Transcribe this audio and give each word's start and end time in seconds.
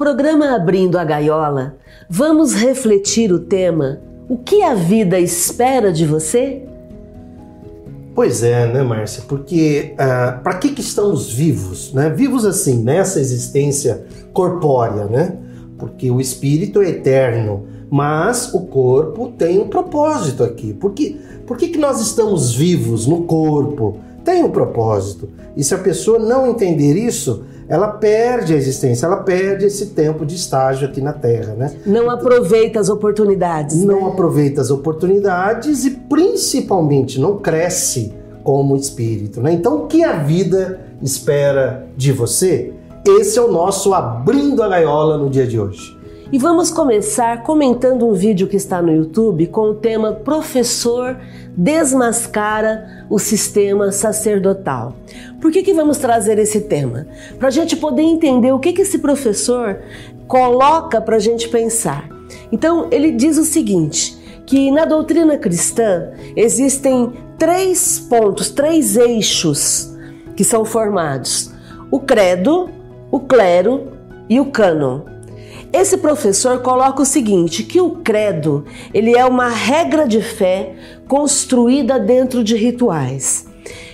Programa 0.00 0.56
Abrindo 0.56 0.96
a 0.96 1.04
Gaiola, 1.04 1.76
vamos 2.08 2.54
refletir 2.54 3.30
o 3.30 3.38
tema 3.38 4.00
O 4.30 4.38
que 4.38 4.62
a 4.62 4.72
vida 4.72 5.20
espera 5.20 5.92
de 5.92 6.06
você? 6.06 6.62
Pois 8.14 8.42
é, 8.42 8.66
né, 8.72 8.82
Márcia? 8.82 9.24
Porque 9.28 9.92
uh, 9.92 10.42
para 10.42 10.54
que, 10.54 10.70
que 10.70 10.80
estamos 10.80 11.30
vivos? 11.30 11.92
Né? 11.92 12.08
Vivos 12.08 12.46
assim, 12.46 12.82
nessa 12.82 13.20
existência 13.20 14.06
corpórea, 14.32 15.04
né? 15.04 15.36
Porque 15.76 16.10
o 16.10 16.18
espírito 16.18 16.80
é 16.80 16.88
eterno, 16.88 17.66
mas 17.90 18.54
o 18.54 18.60
corpo 18.60 19.28
tem 19.36 19.58
um 19.58 19.68
propósito 19.68 20.42
aqui. 20.42 20.72
Por 20.72 20.92
que, 20.92 21.20
por 21.46 21.58
que, 21.58 21.68
que 21.68 21.78
nós 21.78 22.00
estamos 22.00 22.54
vivos 22.54 23.06
no 23.06 23.24
corpo? 23.24 23.98
Tem 24.24 24.42
um 24.42 24.50
propósito. 24.50 25.28
E 25.54 25.62
se 25.62 25.74
a 25.74 25.78
pessoa 25.78 26.18
não 26.18 26.46
entender 26.46 26.94
isso, 26.94 27.44
ela 27.70 27.86
perde 27.86 28.52
a 28.52 28.56
existência, 28.56 29.06
ela 29.06 29.18
perde 29.18 29.64
esse 29.64 29.86
tempo 29.86 30.26
de 30.26 30.34
estágio 30.34 30.88
aqui 30.88 31.00
na 31.00 31.12
Terra, 31.12 31.54
né? 31.54 31.72
Não 31.86 32.10
aproveita 32.10 32.80
as 32.80 32.88
oportunidades. 32.88 33.84
Não 33.84 34.00
né? 34.00 34.08
aproveita 34.08 34.60
as 34.60 34.72
oportunidades 34.72 35.84
e 35.84 35.92
principalmente 35.92 37.20
não 37.20 37.38
cresce 37.38 38.12
como 38.42 38.74
espírito, 38.74 39.40
né? 39.40 39.52
Então, 39.52 39.84
o 39.84 39.86
que 39.86 40.02
a 40.02 40.14
vida 40.14 40.80
espera 41.00 41.86
de 41.96 42.10
você? 42.10 42.72
Esse 43.06 43.38
é 43.38 43.42
o 43.42 43.52
nosso 43.52 43.94
abrindo 43.94 44.64
a 44.64 44.68
gaiola 44.68 45.16
no 45.16 45.30
dia 45.30 45.46
de 45.46 45.58
hoje. 45.58 45.96
E 46.32 46.38
vamos 46.38 46.70
começar 46.70 47.42
comentando 47.42 48.06
um 48.06 48.12
vídeo 48.12 48.46
que 48.46 48.56
está 48.56 48.80
no 48.80 48.94
YouTube 48.94 49.48
com 49.48 49.70
o 49.70 49.74
tema 49.74 50.12
Professor 50.12 51.18
desmascara 51.56 53.04
o 53.10 53.18
sistema 53.18 53.90
sacerdotal. 53.90 54.94
Por 55.40 55.50
que, 55.50 55.60
que 55.60 55.74
vamos 55.74 55.98
trazer 55.98 56.38
esse 56.38 56.60
tema? 56.60 57.08
Para 57.36 57.48
a 57.48 57.50
gente 57.50 57.76
poder 57.76 58.02
entender 58.02 58.52
o 58.52 58.60
que, 58.60 58.72
que 58.72 58.82
esse 58.82 58.98
professor 58.98 59.80
coloca 60.28 61.00
para 61.00 61.16
a 61.16 61.18
gente 61.18 61.48
pensar. 61.48 62.08
Então, 62.52 62.86
ele 62.92 63.10
diz 63.10 63.36
o 63.36 63.44
seguinte: 63.44 64.16
que 64.46 64.70
na 64.70 64.84
doutrina 64.84 65.36
cristã 65.36 66.12
existem 66.36 67.12
três 67.38 67.98
pontos, 67.98 68.50
três 68.50 68.96
eixos 68.96 69.92
que 70.36 70.44
são 70.44 70.64
formados: 70.64 71.50
o 71.90 71.98
credo, 71.98 72.70
o 73.10 73.18
clero 73.18 73.88
e 74.28 74.38
o 74.38 74.46
cânon. 74.46 75.10
Esse 75.72 75.96
professor 75.98 76.60
coloca 76.62 77.02
o 77.02 77.06
seguinte, 77.06 77.62
que 77.62 77.80
o 77.80 77.90
credo, 77.96 78.64
ele 78.92 79.16
é 79.16 79.24
uma 79.24 79.48
regra 79.48 80.06
de 80.06 80.20
fé 80.20 80.74
construída 81.06 81.98
dentro 81.98 82.42
de 82.42 82.56
rituais. 82.56 83.46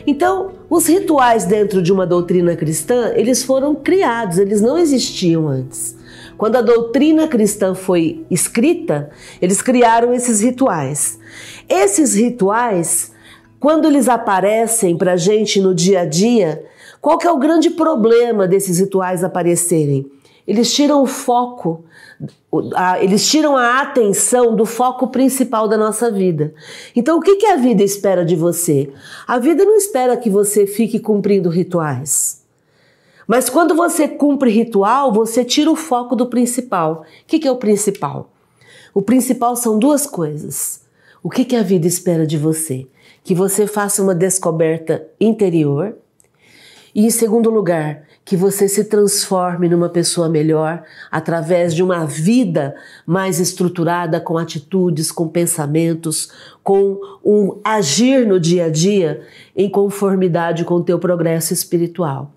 Então, 0.06 0.52
os 0.70 0.86
rituais 0.86 1.44
dentro 1.44 1.82
de 1.82 1.92
uma 1.92 2.06
doutrina 2.06 2.56
cristã, 2.56 3.12
eles 3.14 3.42
foram 3.42 3.74
criados, 3.74 4.38
eles 4.38 4.62
não 4.62 4.78
existiam 4.78 5.48
antes. 5.48 5.96
Quando 6.38 6.56
a 6.56 6.62
doutrina 6.62 7.28
cristã 7.28 7.74
foi 7.74 8.24
escrita, 8.30 9.10
eles 9.40 9.60
criaram 9.60 10.14
esses 10.14 10.40
rituais. 10.40 11.18
Esses 11.68 12.14
rituais, 12.14 13.12
quando 13.60 13.86
eles 13.86 14.08
aparecem 14.08 14.96
para 14.96 15.12
a 15.12 15.16
gente 15.16 15.60
no 15.60 15.74
dia 15.74 16.00
a 16.00 16.04
dia, 16.06 16.64
qual 17.00 17.18
que 17.18 17.26
é 17.26 17.30
o 17.30 17.38
grande 17.38 17.70
problema 17.70 18.48
desses 18.48 18.78
rituais 18.78 19.22
aparecerem? 19.22 20.10
Eles 20.46 20.72
tiram 20.72 21.02
o 21.02 21.06
foco, 21.06 21.84
eles 23.00 23.28
tiram 23.28 23.56
a 23.56 23.80
atenção 23.80 24.54
do 24.54 24.64
foco 24.64 25.08
principal 25.08 25.66
da 25.66 25.76
nossa 25.76 26.10
vida. 26.10 26.54
Então, 26.94 27.18
o 27.18 27.20
que, 27.20 27.44
a 27.46 27.56
vida 27.56 27.82
espera 27.82 28.24
de 28.24 28.36
você? 28.36 28.90
A 29.26 29.38
vida 29.38 29.64
não 29.64 29.76
espera 29.76 30.16
que 30.16 30.30
você 30.30 30.66
fique 30.66 31.00
cumprindo 31.00 31.48
rituais. 31.48 32.44
Mas 33.26 33.50
quando 33.50 33.74
você 33.74 34.06
cumpre 34.06 34.50
ritual, 34.50 35.12
você 35.12 35.44
tira 35.44 35.70
o 35.70 35.76
foco 35.76 36.14
do 36.14 36.26
principal. 36.26 37.02
O 37.02 37.26
que, 37.26 37.46
é 37.46 37.50
o 37.50 37.56
principal? 37.56 38.30
O 38.94 39.02
principal 39.02 39.56
são 39.56 39.78
duas 39.78 40.06
coisas. 40.06 40.82
O 41.22 41.28
que 41.28 41.56
a 41.56 41.62
vida 41.62 41.88
espera 41.88 42.24
de 42.24 42.38
você? 42.38 42.86
Que 43.24 43.34
você 43.34 43.66
faça 43.66 44.00
uma 44.00 44.14
descoberta 44.14 45.08
interior. 45.20 45.96
E, 46.94 47.04
em 47.04 47.10
segundo 47.10 47.50
lugar, 47.50 48.05
que 48.26 48.36
você 48.36 48.68
se 48.68 48.82
transforme 48.82 49.68
numa 49.68 49.88
pessoa 49.88 50.28
melhor 50.28 50.82
através 51.12 51.72
de 51.72 51.80
uma 51.80 52.04
vida 52.04 52.74
mais 53.06 53.38
estruturada 53.38 54.20
com 54.20 54.36
atitudes, 54.36 55.12
com 55.12 55.28
pensamentos, 55.28 56.32
com 56.60 56.98
um 57.24 57.60
agir 57.62 58.26
no 58.26 58.40
dia 58.40 58.64
a 58.64 58.68
dia 58.68 59.22
em 59.54 59.70
conformidade 59.70 60.64
com 60.64 60.74
o 60.74 60.82
teu 60.82 60.98
progresso 60.98 61.54
espiritual. 61.54 62.32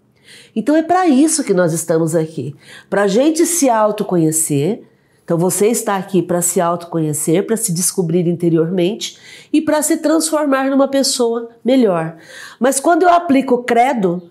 Então 0.55 0.75
é 0.75 0.83
para 0.83 1.07
isso 1.07 1.44
que 1.44 1.55
nós 1.55 1.73
estamos 1.73 2.13
aqui, 2.13 2.56
para 2.88 3.03
a 3.03 3.07
gente 3.07 3.44
se 3.47 3.67
autoconhecer. 3.67 4.83
Então 5.25 5.39
você 5.39 5.67
está 5.67 5.95
aqui 5.95 6.21
para 6.21 6.41
se 6.44 6.61
autoconhecer, 6.61 7.47
para 7.47 7.57
se 7.57 7.73
descobrir 7.73 8.27
interiormente 8.27 9.17
e 9.51 9.59
para 9.59 9.81
se 9.81 9.97
transformar 9.97 10.69
numa 10.69 10.88
pessoa 10.88 11.50
melhor. 11.66 12.16
Mas 12.59 12.79
quando 12.79 13.03
eu 13.03 13.09
aplico 13.09 13.63
credo, 13.63 14.29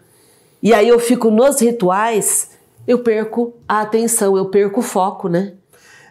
e 0.62 0.74
aí 0.74 0.88
eu 0.88 0.98
fico 0.98 1.30
nos 1.30 1.60
rituais, 1.60 2.50
eu 2.86 2.98
perco 3.00 3.54
a 3.68 3.80
atenção, 3.82 4.36
eu 4.36 4.46
perco 4.46 4.80
o 4.80 4.82
foco, 4.82 5.28
né? 5.28 5.52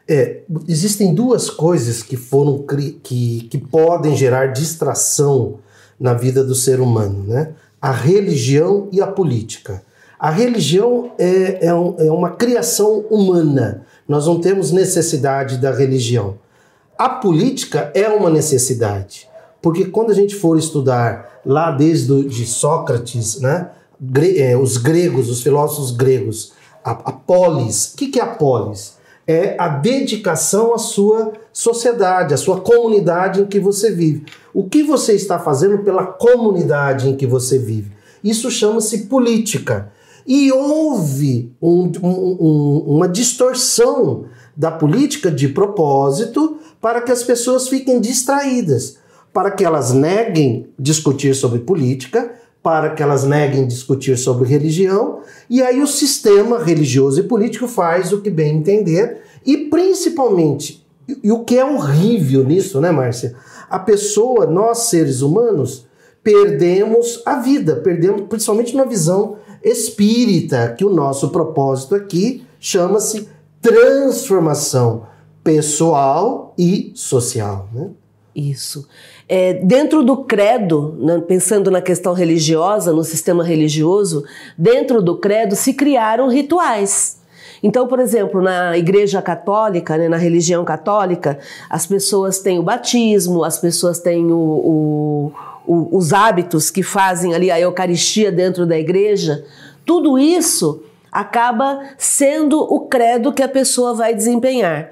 É, 0.08 0.42
existem 0.68 1.14
duas 1.14 1.50
coisas 1.50 2.02
que 2.02 2.16
foram 2.16 2.64
que, 3.04 3.48
que 3.50 3.58
podem 3.58 4.16
gerar 4.16 4.48
distração 4.48 5.60
na 6.00 6.14
vida 6.14 6.44
do 6.44 6.56
ser 6.56 6.80
humano, 6.80 7.24
né? 7.28 7.54
A 7.82 7.92
religião 7.92 8.88
e 8.92 9.02
a 9.02 9.08
política. 9.08 9.84
A 10.20 10.32
religião 10.32 11.12
é, 11.18 11.68
é, 11.68 11.74
um, 11.74 11.96
é 12.00 12.12
uma 12.12 12.32
criação 12.32 13.00
humana. 13.10 13.86
Nós 14.08 14.26
não 14.26 14.40
temos 14.40 14.72
necessidade 14.72 15.58
da 15.58 15.72
religião. 15.72 16.36
A 16.98 17.10
política 17.10 17.92
é 17.94 18.08
uma 18.08 18.30
necessidade, 18.30 19.30
porque 19.62 19.86
quando 19.86 20.10
a 20.10 20.16
gente 20.16 20.34
for 20.34 20.58
estudar 20.58 21.42
lá 21.46 21.70
desde 21.70 22.24
de 22.24 22.46
Sócrates, 22.46 23.40
né? 23.40 23.70
É, 24.36 24.58
os 24.58 24.78
gregos, 24.78 25.30
os 25.30 25.42
filósofos 25.42 25.92
gregos, 25.92 26.54
a, 26.84 26.92
a 26.92 27.12
polis. 27.12 27.94
O 27.94 27.98
que, 27.98 28.08
que 28.08 28.20
é 28.20 28.24
a 28.24 28.36
polis? 28.36 28.98
É 29.26 29.56
a 29.60 29.68
dedicação 29.68 30.74
à 30.74 30.78
sua 30.78 31.34
sociedade, 31.52 32.34
à 32.34 32.38
sua 32.38 32.62
comunidade 32.62 33.42
em 33.42 33.46
que 33.46 33.60
você 33.60 33.92
vive. 33.92 34.26
O 34.54 34.70
que 34.70 34.84
você 34.84 35.14
está 35.14 35.38
fazendo 35.38 35.80
pela 35.80 36.06
comunidade 36.06 37.10
em 37.10 37.16
que 37.16 37.28
você 37.28 37.58
vive? 37.58 37.92
Isso 38.24 38.50
chama-se 38.50 39.06
política. 39.06 39.92
E 40.26 40.52
houve 40.52 41.54
um, 41.62 41.92
um, 42.02 42.84
uma 42.88 43.08
distorção 43.08 44.26
da 44.56 44.72
política 44.72 45.32
de 45.32 45.48
propósito 45.48 46.58
para 46.82 47.02
que 47.02 47.12
as 47.12 47.24
pessoas 47.24 47.68
fiquem 47.68 48.02
distraídas, 48.02 48.98
para 49.34 49.52
que 49.52 49.64
elas 49.64 49.94
neguem 49.94 50.68
discutir 50.78 51.36
sobre 51.36 51.60
política, 51.60 52.34
para 52.68 52.90
que 52.90 53.02
elas 53.02 53.24
neguem 53.24 53.66
discutir 53.66 54.18
sobre 54.18 54.50
religião, 54.50 55.22
e 55.50 55.62
aí 55.62 55.82
o 55.82 55.88
sistema 55.88 56.62
religioso 56.62 57.18
e 57.18 57.24
político 57.24 57.66
faz 57.66 58.12
o 58.12 58.20
que 58.20 58.30
bem 58.30 58.58
entender, 58.58 59.22
e 59.46 59.70
principalmente, 59.70 60.86
e 61.24 61.32
o 61.32 61.46
que 61.46 61.58
é 61.58 61.64
horrível 61.64 62.44
nisso, 62.44 62.82
né, 62.82 62.92
Márcia? 62.92 63.36
A 63.70 63.80
pessoa, 63.80 64.46
nós 64.46 64.80
seres 64.90 65.22
humanos, 65.22 65.88
perdemos 66.22 67.22
a 67.26 67.36
vida, 67.40 67.78
perdemos 67.78 68.24
principalmente 68.28 68.76
numa 68.76 68.86
visão 68.86 69.38
espírita, 69.64 70.76
que 70.78 70.84
o 70.84 70.94
nosso 70.94 71.30
propósito 71.30 71.96
aqui 71.96 72.44
chama-se 72.60 73.30
transformação 73.62 75.04
pessoal 75.42 76.54
e 76.58 76.92
social, 76.94 77.70
né? 77.74 77.92
Isso. 78.38 78.88
É, 79.28 79.54
dentro 79.54 80.04
do 80.04 80.18
credo, 80.18 80.96
né, 81.00 81.20
pensando 81.28 81.72
na 81.72 81.82
questão 81.82 82.14
religiosa, 82.14 82.94
no 82.94 83.04
sistema 83.04 83.44
religioso, 83.44 84.24
dentro 84.56 85.02
do 85.02 85.18
credo 85.18 85.56
se 85.56 85.74
criaram 85.74 86.30
rituais. 86.30 87.18
Então, 87.64 87.88
por 87.88 88.00
exemplo, 88.00 88.40
na 88.40 88.78
Igreja 88.78 89.24
Católica, 89.24 89.98
né, 89.98 90.08
na 90.08 90.18
religião 90.18 90.64
católica, 90.64 91.40
as 91.68 91.88
pessoas 91.88 92.38
têm 92.38 92.60
o 92.60 92.64
batismo, 92.64 93.44
as 93.44 93.58
pessoas 93.58 94.00
têm 94.00 94.32
o, 94.32 94.38
o, 94.38 95.32
o, 95.66 95.98
os 95.98 96.14
hábitos 96.14 96.70
que 96.70 96.84
fazem 96.84 97.34
ali 97.34 97.50
a 97.50 97.60
Eucaristia 97.60 98.32
dentro 98.32 98.68
da 98.68 98.78
igreja. 98.78 99.44
Tudo 99.84 100.20
isso 100.20 100.84
acaba 101.12 101.80
sendo 101.98 102.60
o 102.60 102.82
credo 102.82 103.34
que 103.34 103.42
a 103.42 103.50
pessoa 103.50 103.96
vai 103.96 104.14
desempenhar 104.14 104.92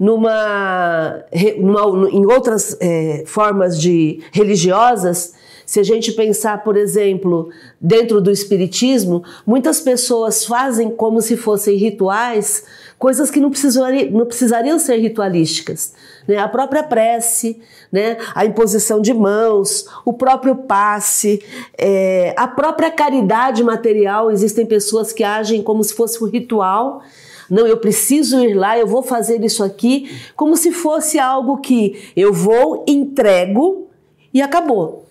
numa, 0.00 1.22
numa 1.58 2.08
em 2.10 2.24
outras 2.24 2.74
é, 2.80 3.22
formas 3.26 3.78
de 3.78 4.22
religiosas, 4.32 5.34
se 5.66 5.78
a 5.78 5.82
gente 5.84 6.12
pensar, 6.12 6.64
por 6.64 6.76
exemplo, 6.76 7.50
dentro 7.80 8.20
do 8.20 8.30
espiritismo, 8.30 9.22
muitas 9.46 9.80
pessoas 9.80 10.44
fazem 10.44 10.90
como 10.90 11.20
se 11.20 11.36
fossem 11.36 11.76
rituais 11.76 12.64
coisas 12.98 13.30
que 13.30 13.38
não 13.40 13.50
precisariam, 13.50 14.10
não 14.10 14.26
precisariam 14.26 14.78
ser 14.78 14.96
ritualísticas. 14.96 15.92
Né? 16.26 16.38
A 16.38 16.48
própria 16.48 16.82
prece, 16.82 17.60
né? 17.92 18.16
a 18.34 18.44
imposição 18.44 19.00
de 19.00 19.14
mãos, 19.14 19.86
o 20.04 20.12
próprio 20.12 20.56
passe, 20.56 21.42
é, 21.78 22.34
a 22.36 22.48
própria 22.48 22.90
caridade 22.90 23.62
material. 23.62 24.30
Existem 24.30 24.66
pessoas 24.66 25.12
que 25.12 25.22
agem 25.22 25.62
como 25.62 25.84
se 25.84 25.94
fosse 25.94 26.22
um 26.22 26.26
ritual 26.26 27.00
Não, 27.50 27.66
eu 27.66 27.78
preciso 27.78 28.38
ir 28.38 28.54
lá, 28.54 28.78
eu 28.78 28.86
vou 28.86 29.02
fazer 29.02 29.44
isso 29.44 29.64
aqui, 29.64 30.08
como 30.36 30.56
se 30.56 30.70
fosse 30.70 31.18
algo 31.18 31.58
que 31.58 32.10
eu 32.16 32.32
vou, 32.32 32.84
entrego 32.86 33.88
e 34.32 34.40
acabou. 34.40 35.04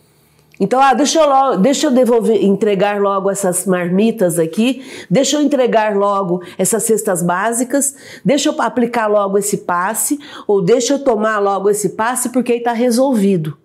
Então, 0.59 0.79
ah, 0.81 0.93
deixa 0.93 1.19
eu, 1.19 1.27
logo, 1.27 1.57
deixa 1.57 1.87
eu 1.87 1.91
devolver, 1.91 2.43
entregar 2.43 2.99
logo 2.99 3.29
essas 3.29 3.65
marmitas 3.65 4.37
aqui, 4.37 4.83
deixa 5.09 5.37
eu 5.37 5.41
entregar 5.41 5.95
logo 5.95 6.43
essas 6.57 6.83
cestas 6.83 7.23
básicas, 7.23 7.95
deixa 8.25 8.49
eu 8.49 8.61
aplicar 8.61 9.07
logo 9.07 9.37
esse 9.37 9.59
passe, 9.59 10.19
ou 10.45 10.61
deixa 10.61 10.93
eu 10.93 10.99
tomar 10.99 11.39
logo 11.39 11.69
esse 11.69 11.89
passe 11.89 12.29
porque 12.29 12.51
aí 12.51 12.57
está 12.57 12.73
resolvido. 12.73 13.57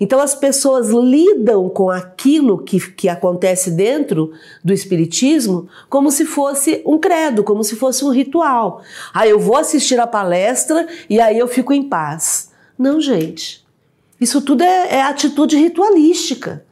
Então 0.00 0.18
as 0.18 0.34
pessoas 0.34 0.88
lidam 0.88 1.68
com 1.68 1.90
aquilo 1.90 2.58
que, 2.58 2.80
que 2.92 3.08
acontece 3.08 3.70
dentro 3.70 4.32
do 4.64 4.72
Espiritismo 4.72 5.68
como 5.90 6.10
se 6.10 6.24
fosse 6.24 6.82
um 6.86 6.98
credo, 6.98 7.44
como 7.44 7.62
se 7.62 7.76
fosse 7.76 8.02
um 8.02 8.10
ritual. 8.10 8.82
Ah, 9.12 9.28
eu 9.28 9.38
vou 9.38 9.58
assistir 9.58 10.00
a 10.00 10.06
palestra 10.06 10.88
e 11.08 11.20
aí 11.20 11.38
eu 11.38 11.46
fico 11.46 11.74
em 11.74 11.82
paz. 11.82 12.50
Não, 12.78 12.98
gente. 12.98 13.62
Isso 14.18 14.40
tudo 14.40 14.62
é, 14.62 14.96
é 14.96 15.02
atitude 15.02 15.56
ritualística. 15.56 16.64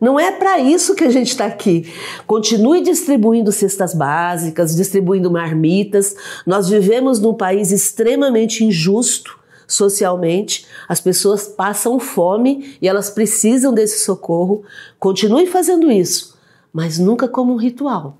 Não 0.00 0.18
é 0.18 0.30
para 0.30 0.60
isso 0.60 0.94
que 0.94 1.02
a 1.02 1.10
gente 1.10 1.30
está 1.30 1.46
aqui. 1.46 1.92
Continue 2.24 2.80
distribuindo 2.80 3.50
cestas 3.50 3.92
básicas, 3.92 4.76
distribuindo 4.76 5.28
marmitas. 5.28 6.14
Nós 6.46 6.68
vivemos 6.68 7.18
num 7.18 7.34
país 7.34 7.72
extremamente 7.72 8.64
injusto 8.64 9.37
socialmente, 9.68 10.66
as 10.88 11.00
pessoas 11.00 11.46
passam 11.46 12.00
fome 12.00 12.76
e 12.80 12.88
elas 12.88 13.10
precisam 13.10 13.72
desse 13.72 14.00
socorro. 14.00 14.62
Continue 14.98 15.46
fazendo 15.46 15.92
isso, 15.92 16.36
mas 16.72 16.98
nunca 16.98 17.28
como 17.28 17.52
um 17.52 17.56
ritual. 17.56 18.16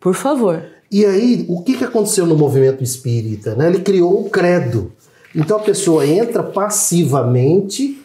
Por 0.00 0.14
favor. 0.14 0.64
E 0.90 1.04
aí, 1.04 1.44
o 1.48 1.62
que 1.62 1.84
aconteceu 1.84 2.26
no 2.26 2.36
movimento 2.36 2.82
espírita? 2.82 3.54
Né? 3.54 3.68
Ele 3.68 3.80
criou 3.80 4.20
um 4.20 4.28
credo. 4.28 4.92
Então 5.34 5.58
a 5.58 5.60
pessoa 5.60 6.06
entra 6.06 6.42
passivamente, 6.42 8.02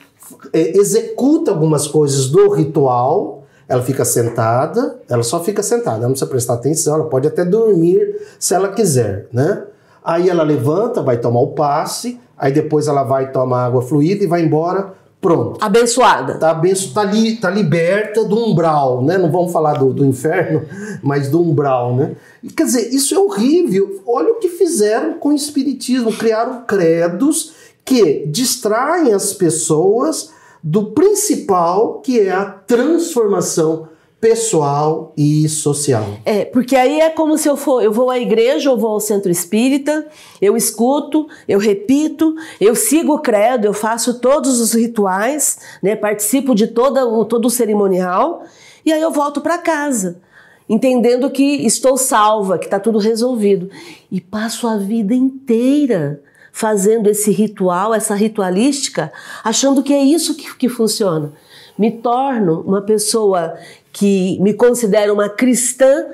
é, 0.52 0.78
executa 0.78 1.52
algumas 1.52 1.88
coisas 1.88 2.28
do 2.28 2.50
ritual, 2.50 3.46
ela 3.70 3.82
fica 3.82 4.04
sentada, 4.04 5.00
ela 5.08 5.24
só 5.24 5.42
fica 5.42 5.64
sentada, 5.64 5.98
ela 5.98 6.08
não 6.08 6.12
precisa 6.12 6.30
prestar 6.30 6.54
atenção, 6.56 6.96
ela 6.96 7.06
pode 7.06 7.26
até 7.26 7.46
dormir 7.46 8.20
se 8.38 8.54
ela 8.54 8.74
quiser, 8.74 9.30
né? 9.32 9.64
Aí 10.04 10.30
ela 10.30 10.44
levanta, 10.44 11.02
vai 11.02 11.18
tomar 11.18 11.40
o 11.40 11.54
passe, 11.54 12.20
aí 12.42 12.52
depois 12.52 12.88
ela 12.88 13.04
vai 13.04 13.32
tomar 13.32 13.66
água 13.66 13.84
fluida 13.84 14.24
e 14.24 14.28
vai 14.28 14.42
embora, 14.42 14.96
pronto. 15.22 15.64
Abençoada. 15.64 16.40
Tá, 16.40 16.50
abenço, 16.50 16.92
tá, 16.92 17.04
li, 17.04 17.36
tá 17.36 17.52
liberta 17.52 18.26
do 18.26 18.36
umbral, 18.36 19.04
né? 19.04 19.16
Não 19.20 19.32
vamos 19.32 19.52
falar 19.54 19.74
do, 19.74 19.94
do 19.94 20.04
inferno, 20.04 20.64
mas 21.04 21.30
do 21.30 21.40
umbral, 21.40 21.96
né? 21.96 22.16
E, 22.42 22.50
quer 22.50 22.64
dizer, 22.64 22.90
isso 22.90 23.14
é 23.14 23.20
horrível. 23.20 24.02
Olha 24.08 24.32
o 24.32 24.40
que 24.40 24.50
fizeram 24.50 25.14
com 25.20 25.30
o 25.30 25.36
espiritismo, 25.36 26.12
criaram 26.12 26.64
credos 26.66 27.54
que 27.86 28.26
distraem 28.26 29.14
as 29.14 29.34
pessoas 29.34 30.32
do 30.64 30.88
principal, 30.88 32.02
que 32.02 32.20
é 32.20 32.32
a 32.32 32.46
transformação 32.46 33.88
pessoal 34.22 35.14
e 35.18 35.50
social. 35.50 36.06
É, 36.24 36.46
porque 36.46 36.76
aí 36.76 37.02
é 37.02 37.10
como 37.10 37.40
se 37.40 37.50
eu 37.50 37.58
for, 37.58 37.82
eu 37.82 37.92
vou 37.92 38.12
à 38.12 38.20
igreja, 38.20 38.70
eu 38.70 38.78
vou 38.78 38.92
ao 38.92 39.00
centro 39.00 39.32
espírita, 39.32 40.08
eu 40.40 40.56
escuto, 40.56 41.28
eu 41.48 41.58
repito, 41.58 42.36
eu 42.60 42.76
sigo 42.76 43.16
o 43.16 43.20
credo, 43.20 43.66
eu 43.66 43.74
faço 43.74 44.20
todos 44.20 44.62
os 44.62 44.74
rituais, 44.74 45.58
né, 45.82 45.96
participo 45.96 46.54
de 46.54 46.68
toda, 46.68 47.02
todo 47.26 47.48
o 47.48 47.50
cerimonial, 47.50 48.44
e 48.86 48.94
aí 48.94 49.02
eu 49.02 49.10
volto 49.10 49.42
para 49.42 49.58
casa, 49.58 50.22
entendendo 50.70 51.28
que 51.32 51.66
estou 51.66 51.98
salva, 51.98 52.60
que 52.60 52.66
está 52.66 52.80
tudo 52.80 53.00
resolvido. 53.00 53.72
E 54.12 54.22
passo 54.22 54.68
a 54.68 54.78
vida 54.78 55.16
inteira 55.16 56.22
fazendo 56.52 57.10
esse 57.10 57.32
ritual, 57.32 57.94
essa 57.94 58.14
ritualística, 58.14 59.12
achando 59.44 59.82
que 59.82 59.94
é 59.94 60.04
isso 60.04 60.36
que, 60.36 60.56
que 60.56 60.70
funciona. 60.70 61.34
Me 61.78 61.90
torno 61.90 62.62
uma 62.62 62.82
pessoa 62.82 63.56
que 63.92 64.40
me 64.40 64.54
considero 64.54 65.14
uma 65.14 65.30
cristã 65.30 66.06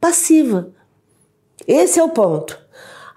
passiva. 0.00 0.70
Esse 1.66 1.98
é 1.98 2.02
o 2.02 2.10
ponto. 2.10 2.58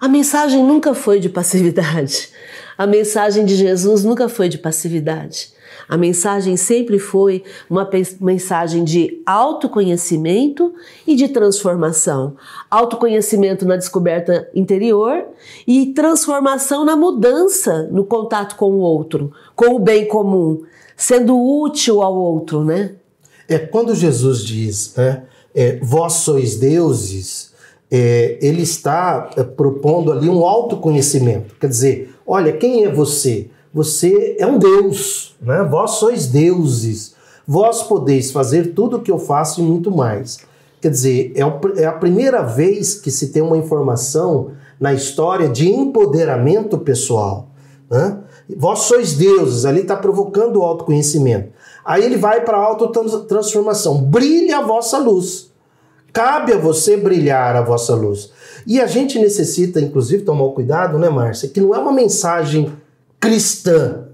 A 0.00 0.08
mensagem 0.08 0.62
nunca 0.62 0.94
foi 0.94 1.18
de 1.20 1.28
passividade. 1.28 2.30
A 2.76 2.86
mensagem 2.86 3.44
de 3.44 3.56
Jesus 3.56 4.04
nunca 4.04 4.28
foi 4.28 4.48
de 4.48 4.56
passividade. 4.56 5.52
A 5.88 5.96
mensagem 5.96 6.56
sempre 6.56 6.98
foi 6.98 7.42
uma 7.68 7.88
mensagem 8.20 8.84
de 8.84 9.22
autoconhecimento 9.26 10.74
e 11.06 11.16
de 11.16 11.28
transformação. 11.28 12.36
Autoconhecimento 12.70 13.66
na 13.66 13.76
descoberta 13.76 14.48
interior 14.54 15.24
e 15.66 15.86
transformação 15.86 16.84
na 16.84 16.94
mudança, 16.94 17.88
no 17.90 18.04
contato 18.04 18.54
com 18.54 18.72
o 18.72 18.78
outro, 18.78 19.32
com 19.56 19.74
o 19.74 19.78
bem 19.78 20.06
comum, 20.06 20.62
sendo 20.96 21.36
útil 21.36 22.02
ao 22.02 22.14
outro, 22.14 22.62
né? 22.62 22.94
É 23.48 23.58
quando 23.58 23.94
Jesus 23.94 24.44
diz, 24.44 24.94
né, 24.96 25.22
é, 25.54 25.78
vós 25.82 26.14
sois 26.14 26.56
deuses, 26.56 27.52
é, 27.90 28.38
ele 28.42 28.62
está 28.62 29.30
é, 29.36 29.42
propondo 29.42 30.12
ali 30.12 30.28
um 30.28 30.44
autoconhecimento. 30.44 31.54
Quer 31.58 31.68
dizer, 31.68 32.14
olha, 32.26 32.52
quem 32.52 32.84
é 32.84 32.92
você? 32.92 33.48
Você 33.72 34.36
é 34.38 34.46
um 34.46 34.58
Deus, 34.58 35.36
né? 35.40 35.62
Vós 35.64 35.92
sois 35.92 36.26
deuses. 36.26 37.14
Vós 37.46 37.82
podeis 37.82 38.30
fazer 38.30 38.74
tudo 38.74 38.96
o 38.96 39.00
que 39.00 39.10
eu 39.10 39.18
faço 39.18 39.60
e 39.60 39.64
muito 39.64 39.90
mais. 39.90 40.38
Quer 40.80 40.90
dizer, 40.90 41.32
é, 41.34 41.82
é 41.82 41.86
a 41.86 41.92
primeira 41.92 42.42
vez 42.42 42.94
que 42.94 43.10
se 43.10 43.28
tem 43.28 43.42
uma 43.42 43.56
informação 43.56 44.52
na 44.78 44.92
história 44.92 45.48
de 45.48 45.68
empoderamento 45.68 46.78
pessoal. 46.78 47.48
Né? 47.90 48.18
Vós 48.56 48.80
sois 48.80 49.14
deuses, 49.14 49.64
ali 49.64 49.80
está 49.80 49.96
provocando 49.96 50.56
o 50.56 50.62
autoconhecimento. 50.62 51.50
Aí 51.88 52.04
ele 52.04 52.18
vai 52.18 52.44
para 52.44 52.58
a 52.58 52.60
autotransformação. 52.60 54.02
Brilha 54.02 54.58
a 54.58 54.60
vossa 54.60 54.98
luz. 54.98 55.50
Cabe 56.12 56.52
a 56.52 56.58
você 56.58 56.98
brilhar 56.98 57.56
a 57.56 57.62
vossa 57.62 57.94
luz. 57.94 58.30
E 58.66 58.78
a 58.78 58.86
gente 58.86 59.18
necessita, 59.18 59.80
inclusive, 59.80 60.22
tomar 60.22 60.52
cuidado, 60.52 60.98
né, 60.98 61.08
Márcia? 61.08 61.48
Que 61.48 61.62
não 61.62 61.74
é 61.74 61.78
uma 61.78 61.92
mensagem 61.92 62.70
cristã, 63.18 64.04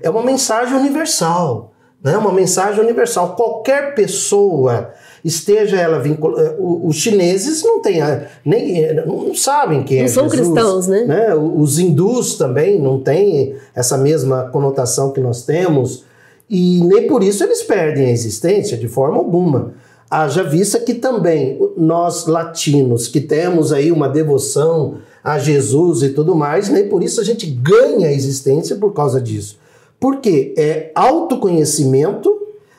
é 0.00 0.08
uma 0.08 0.22
mensagem 0.22 0.76
universal. 0.76 1.72
Né? 2.00 2.16
Uma 2.16 2.32
mensagem 2.32 2.80
universal. 2.80 3.34
Qualquer 3.34 3.96
pessoa 3.96 4.92
esteja 5.24 5.76
ela 5.76 5.98
vinculada. 5.98 6.40
Eh, 6.40 6.56
os 6.60 6.94
chineses 6.94 7.64
não 7.64 7.82
têm 7.82 7.98
nem 8.44 8.84
eh, 8.84 9.04
não 9.04 9.34
sabem 9.34 9.82
quem 9.82 9.98
não 9.98 10.04
é 10.04 10.08
são 10.08 10.28
Jesus, 10.28 10.52
cristãos, 10.52 10.86
né? 10.86 11.04
né? 11.04 11.34
Os 11.34 11.80
hindus 11.80 12.36
também 12.36 12.78
não 12.78 13.00
têm 13.00 13.56
essa 13.74 13.98
mesma 13.98 14.50
conotação 14.50 15.10
que 15.10 15.20
nós 15.20 15.42
temos. 15.42 16.04
E 16.48 16.82
nem 16.84 17.06
por 17.06 17.22
isso 17.22 17.42
eles 17.42 17.62
perdem 17.62 18.06
a 18.06 18.10
existência, 18.10 18.76
de 18.76 18.88
forma 18.88 19.16
alguma. 19.16 19.74
Haja 20.10 20.44
vista 20.44 20.78
que 20.78 20.94
também 20.94 21.58
nós 21.76 22.26
latinos, 22.26 23.08
que 23.08 23.20
temos 23.20 23.72
aí 23.72 23.90
uma 23.90 24.08
devoção 24.08 24.98
a 25.22 25.38
Jesus 25.38 26.02
e 26.02 26.10
tudo 26.10 26.34
mais, 26.34 26.68
nem 26.68 26.88
por 26.88 27.02
isso 27.02 27.20
a 27.20 27.24
gente 27.24 27.46
ganha 27.46 28.08
a 28.08 28.12
existência 28.12 28.76
por 28.76 28.92
causa 28.92 29.20
disso. 29.20 29.58
Porque 29.98 30.54
é 30.56 30.92
autoconhecimento 30.94 32.30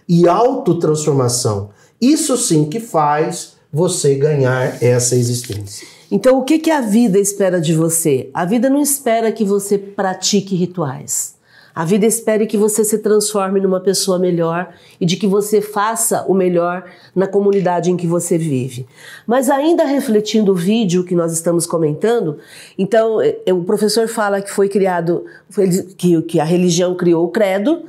e 0.08 0.28
autotransformação. 0.28 1.70
Isso 2.00 2.38
sim 2.38 2.66
que 2.66 2.80
faz 2.80 3.56
você 3.74 4.16
ganhar 4.16 4.82
essa 4.82 5.16
existência. 5.16 5.88
Então, 6.10 6.40
o 6.40 6.44
que, 6.44 6.60
que 6.60 6.70
a 6.70 6.82
vida 6.82 7.20
espera 7.20 7.60
de 7.60 7.74
você? 7.74 8.30
A 8.34 8.46
vida 8.46 8.70
não 8.70 8.82
espera 8.82 9.32
que 9.32 9.44
você 9.44 9.78
pratique 9.78 10.56
rituais. 10.56 11.35
A 11.76 11.84
vida 11.84 12.06
espera 12.06 12.46
que 12.46 12.56
você 12.56 12.86
se 12.86 13.00
transforme 13.00 13.60
numa 13.60 13.82
pessoa 13.82 14.18
melhor 14.18 14.74
e 15.00 15.06
de 15.06 15.18
que 15.18 15.28
você 15.28 15.60
faça 15.60 16.24
o 16.26 16.34
melhor 16.34 16.86
na 17.14 17.28
comunidade 17.28 17.92
em 17.92 17.98
que 17.98 18.08
você 18.08 18.38
vive. 18.38 18.88
Mas 19.28 19.50
ainda 19.50 19.84
refletindo 19.84 20.54
o 20.54 20.56
vídeo 20.56 21.04
que 21.04 21.14
nós 21.14 21.34
estamos 21.34 21.66
comentando, 21.66 22.38
então 22.78 23.22
eh, 23.22 23.52
o 23.52 23.66
professor 23.66 24.08
fala 24.08 24.42
que 24.42 24.50
foi 24.50 24.70
criado, 24.70 25.26
que, 25.98 26.40
a 26.40 26.46
religião 26.46 26.96
criou 26.96 27.26
o 27.26 27.30
credo, 27.30 27.84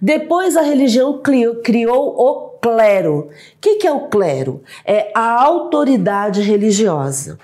depois 0.00 0.56
a 0.56 0.62
religião 0.62 1.20
criou, 1.20 2.14
o 2.16 2.50
clero. 2.60 3.28
O 3.28 3.28
que 3.60 3.84
é 3.84 3.92
o 3.92 4.06
clero? 4.06 4.62
É 4.84 5.10
a 5.14 5.42
autoridade 5.42 6.40
religiosa. 6.42 7.38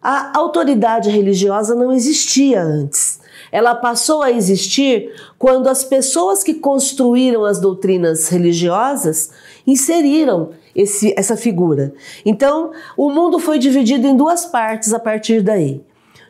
A 0.00 0.38
autoridade 0.38 1.10
religiosa 1.10 1.74
não 1.74 1.92
existia 1.92 2.62
antes. 2.62 3.15
Ela 3.56 3.74
passou 3.74 4.22
a 4.22 4.30
existir 4.30 5.14
quando 5.38 5.66
as 5.68 5.82
pessoas 5.82 6.44
que 6.44 6.52
construíram 6.52 7.42
as 7.42 7.58
doutrinas 7.58 8.28
religiosas 8.28 9.30
inseriram 9.66 10.50
esse, 10.74 11.14
essa 11.16 11.38
figura. 11.38 11.94
Então, 12.22 12.72
o 12.98 13.08
mundo 13.08 13.38
foi 13.38 13.58
dividido 13.58 14.06
em 14.06 14.14
duas 14.14 14.44
partes 14.44 14.92
a 14.92 14.98
partir 14.98 15.40
daí. 15.40 15.80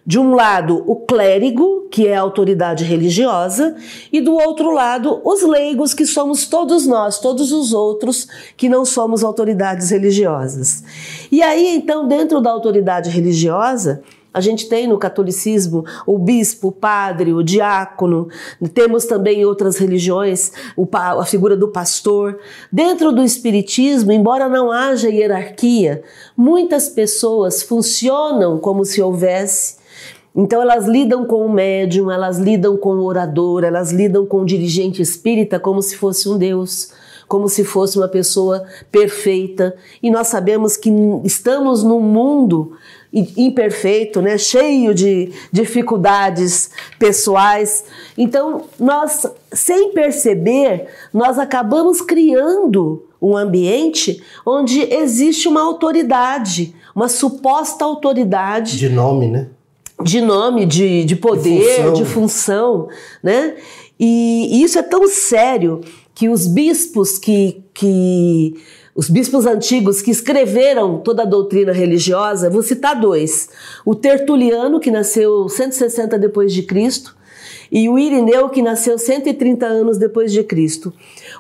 De 0.07 0.21
um 0.21 0.37
lado, 0.37 0.85
o 0.87 0.95
clérigo, 0.95 1.89
que 1.91 2.07
é 2.07 2.17
a 2.17 2.21
autoridade 2.21 2.85
religiosa, 2.85 3.75
e 4.13 4.21
do 4.21 4.33
outro 4.33 4.71
lado, 4.71 5.21
os 5.25 5.43
leigos, 5.43 5.93
que 5.93 6.07
somos 6.07 6.47
todos 6.47 6.87
nós, 6.87 7.19
todos 7.19 7.51
os 7.51 7.73
outros 7.73 8.29
que 8.57 8.69
não 8.69 8.85
somos 8.85 9.25
autoridades 9.25 9.91
religiosas. 9.91 10.85
E 11.33 11.43
aí, 11.43 11.75
então, 11.75 12.07
dentro 12.07 12.41
da 12.41 12.53
autoridade 12.53 13.11
religiosa, 13.11 14.01
A 14.37 14.41
gente 14.43 14.69
tem 14.69 14.87
no 14.87 14.99
catolicismo 14.99 15.83
o 16.07 16.19
bispo, 16.19 16.69
o 16.69 16.73
padre, 16.73 17.33
o 17.33 17.43
diácono, 17.43 18.29
temos 18.75 19.07
também 19.07 19.41
em 19.41 19.45
outras 19.47 19.79
religiões 19.79 20.53
a 20.93 21.25
figura 21.25 21.57
do 21.57 21.69
pastor. 21.69 22.39
Dentro 22.71 23.13
do 23.13 23.23
espiritismo, 23.23 24.13
embora 24.13 24.47
não 24.47 24.71
haja 24.71 25.09
hierarquia, 25.09 26.03
muitas 26.37 26.87
pessoas 26.87 27.63
funcionam 27.63 28.59
como 28.59 28.85
se 28.85 29.01
houvesse. 29.01 29.77
Então 30.35 30.61
elas 30.61 30.87
lidam 30.87 31.25
com 31.25 31.47
o 31.47 31.51
médium, 31.51 32.11
elas 32.11 32.37
lidam 32.37 32.77
com 32.77 32.91
o 32.91 33.05
orador, 33.05 33.65
elas 33.65 33.91
lidam 33.91 34.27
com 34.27 34.43
o 34.43 34.45
dirigente 34.45 35.01
espírita 35.01 35.59
como 35.59 35.81
se 35.81 35.97
fosse 35.97 36.29
um 36.29 36.37
Deus, 36.37 36.93
como 37.29 37.49
se 37.49 37.65
fosse 37.65 37.97
uma 37.99 38.09
pessoa 38.09 38.65
perfeita. 38.91 39.77
E 40.03 40.11
nós 40.11 40.29
sabemos 40.29 40.77
que 40.77 40.91
estamos 41.25 41.83
num 41.83 42.01
mundo 42.01 42.73
imperfeito, 43.13 44.21
né, 44.21 44.37
cheio 44.37 44.95
de 44.95 45.33
dificuldades 45.51 46.71
pessoais. 46.99 47.85
Então, 48.17 48.65
nós, 48.79 49.27
sem 49.53 49.93
perceber, 49.93 50.87
nós 51.13 51.39
acabamos 51.39 52.01
criando 52.01 53.05
um 53.21 53.37
ambiente 53.37 54.23
onde 54.45 54.83
existe 54.83 55.49
uma 55.49 55.63
autoridade, 55.63 56.75
uma 56.95 57.09
suposta 57.09 57.85
autoridade. 57.85 58.77
De 58.77 58.89
nome, 58.89 59.29
né? 59.29 59.49
de 60.03 60.21
nome, 60.21 60.67
de, 60.67 61.05
de 61.05 61.17
poder, 61.17 61.61
de 61.61 61.65
função. 61.65 61.93
de 61.93 62.05
função, 62.05 62.89
né? 63.23 63.55
E, 63.99 64.59
e 64.59 64.63
isso 64.63 64.79
é 64.79 64.83
tão 64.83 65.09
sério 65.09 65.81
que 66.17 66.31
os 66.31 66.47
bispos 66.47 67.19
que, 67.19 67.63
que 67.75 68.55
os 68.95 69.11
bispos 69.11 69.45
antigos 69.45 70.01
que 70.01 70.11
escreveram 70.11 70.99
toda 70.99 71.25
a 71.25 71.27
doutrina 71.27 71.73
religiosa, 71.73 72.49
vou 72.49 72.63
citar 72.63 72.99
dois: 72.99 73.51
o 73.85 73.95
Tertuliano, 73.95 74.81
que 74.81 74.91
nasceu 74.91 75.47
160 75.47 76.19
depois 76.19 76.55
de 76.55 76.63
Cristo, 76.63 77.15
e 77.71 77.87
o 77.87 77.99
Irineu, 77.99 78.49
que 78.49 78.63
nasceu 78.63 78.99
130 78.99 79.67
anos 79.67 79.99
depois 79.99 80.33
de 80.33 80.43
Cristo. 80.43 80.91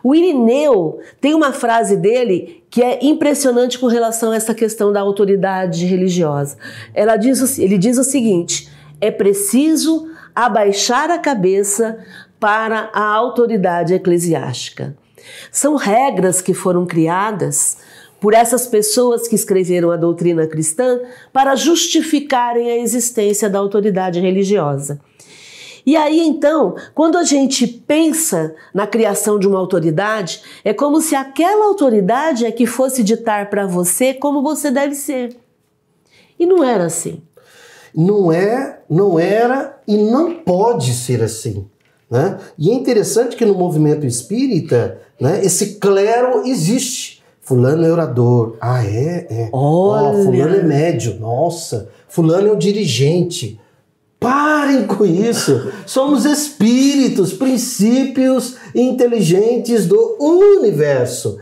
O 0.05 0.15
Irineu 0.15 0.99
tem 1.23 1.33
uma 1.33 1.55
frase 1.55 1.97
dele 1.97 2.63
que 2.69 2.83
é 2.83 2.99
impressionante 3.03 3.79
com 3.79 3.87
relação 3.87 4.33
a 4.33 4.37
essa 4.37 4.55
questão 4.55 4.93
da 4.93 5.01
autoridade 5.01 5.87
religiosa. 5.87 6.59
Ela 6.93 7.17
diz, 7.17 7.59
ele 7.59 7.79
diz 7.79 7.97
o 7.97 8.05
seguinte: 8.05 8.69
é 9.01 9.11
preciso 9.11 10.07
abaixar 10.35 11.11
a 11.11 11.19
cabeça 11.19 11.99
para 12.39 12.91
a 12.93 13.05
autoridade 13.05 13.95
eclesiástica. 13.95 14.97
São 15.51 15.77
regras 15.77 16.41
que 16.41 16.55
foram 16.55 16.87
criadas 16.87 17.79
por 18.21 18.35
essas 18.35 18.67
pessoas 18.67 19.29
que 19.29 19.35
escreveram 19.35 19.91
a 19.91 19.97
doutrina 19.97 20.47
cristã 20.47 21.01
para 21.33 21.55
justificarem 21.55 22.71
a 22.71 22.77
existência 22.79 23.49
da 23.49 23.59
autoridade 23.59 24.21
religiosa. 24.21 25.01
E 25.85 25.95
aí 25.95 26.19
então, 26.21 26.75
quando 26.95 27.17
a 27.17 27.23
gente 27.23 27.65
pensa 27.65 28.57
na 28.75 28.89
criação 28.89 29.39
de 29.39 29.47
uma 29.47 29.59
autoridade, 29.59 30.43
é 30.65 30.75
como 30.75 31.01
se 31.01 31.15
aquela 31.15 31.67
autoridade 31.67 32.45
é 32.45 32.51
que 32.51 32.67
fosse 32.67 33.05
ditar 33.05 33.49
para 33.49 33.67
você 33.67 34.13
como 34.13 34.43
você 34.43 34.69
deve 34.69 34.97
ser. 34.97 35.37
E 36.39 36.45
não 36.45 36.65
era 36.65 36.87
assim. 36.87 37.23
Não 37.95 38.33
é, 38.33 38.81
não 38.91 39.19
era 39.19 39.81
e 39.87 39.97
não 39.97 40.35
pode 40.35 40.93
ser 40.93 41.23
assim. 41.23 41.69
Né? 42.11 42.39
E 42.59 42.71
é 42.71 42.75
interessante 42.75 43.37
que 43.37 43.45
no 43.45 43.55
movimento 43.55 44.07
espírita, 44.07 44.99
né, 45.21 45.45
esse 45.45 45.75
clero 45.77 46.47
existe. 46.47 47.23
Fulano 47.41 47.85
é 47.85 47.93
orador. 47.93 48.57
Ah, 48.61 48.85
é? 48.85 49.27
é. 49.31 49.49
Olha. 49.53 50.19
Oh, 50.19 50.25
fulano 50.25 50.57
é 50.57 50.63
médio. 50.63 51.19
Nossa. 51.21 51.89
Fulano 52.09 52.49
é 52.49 52.53
o 52.53 52.57
dirigente. 52.57 53.61
Parem 54.19 54.85
com 54.87 55.05
isso. 55.05 55.71
Somos 55.87 56.25
espíritos, 56.25 57.33
princípios 57.33 58.57
inteligentes 58.75 59.87
do 59.87 60.17
universo. 60.19 61.39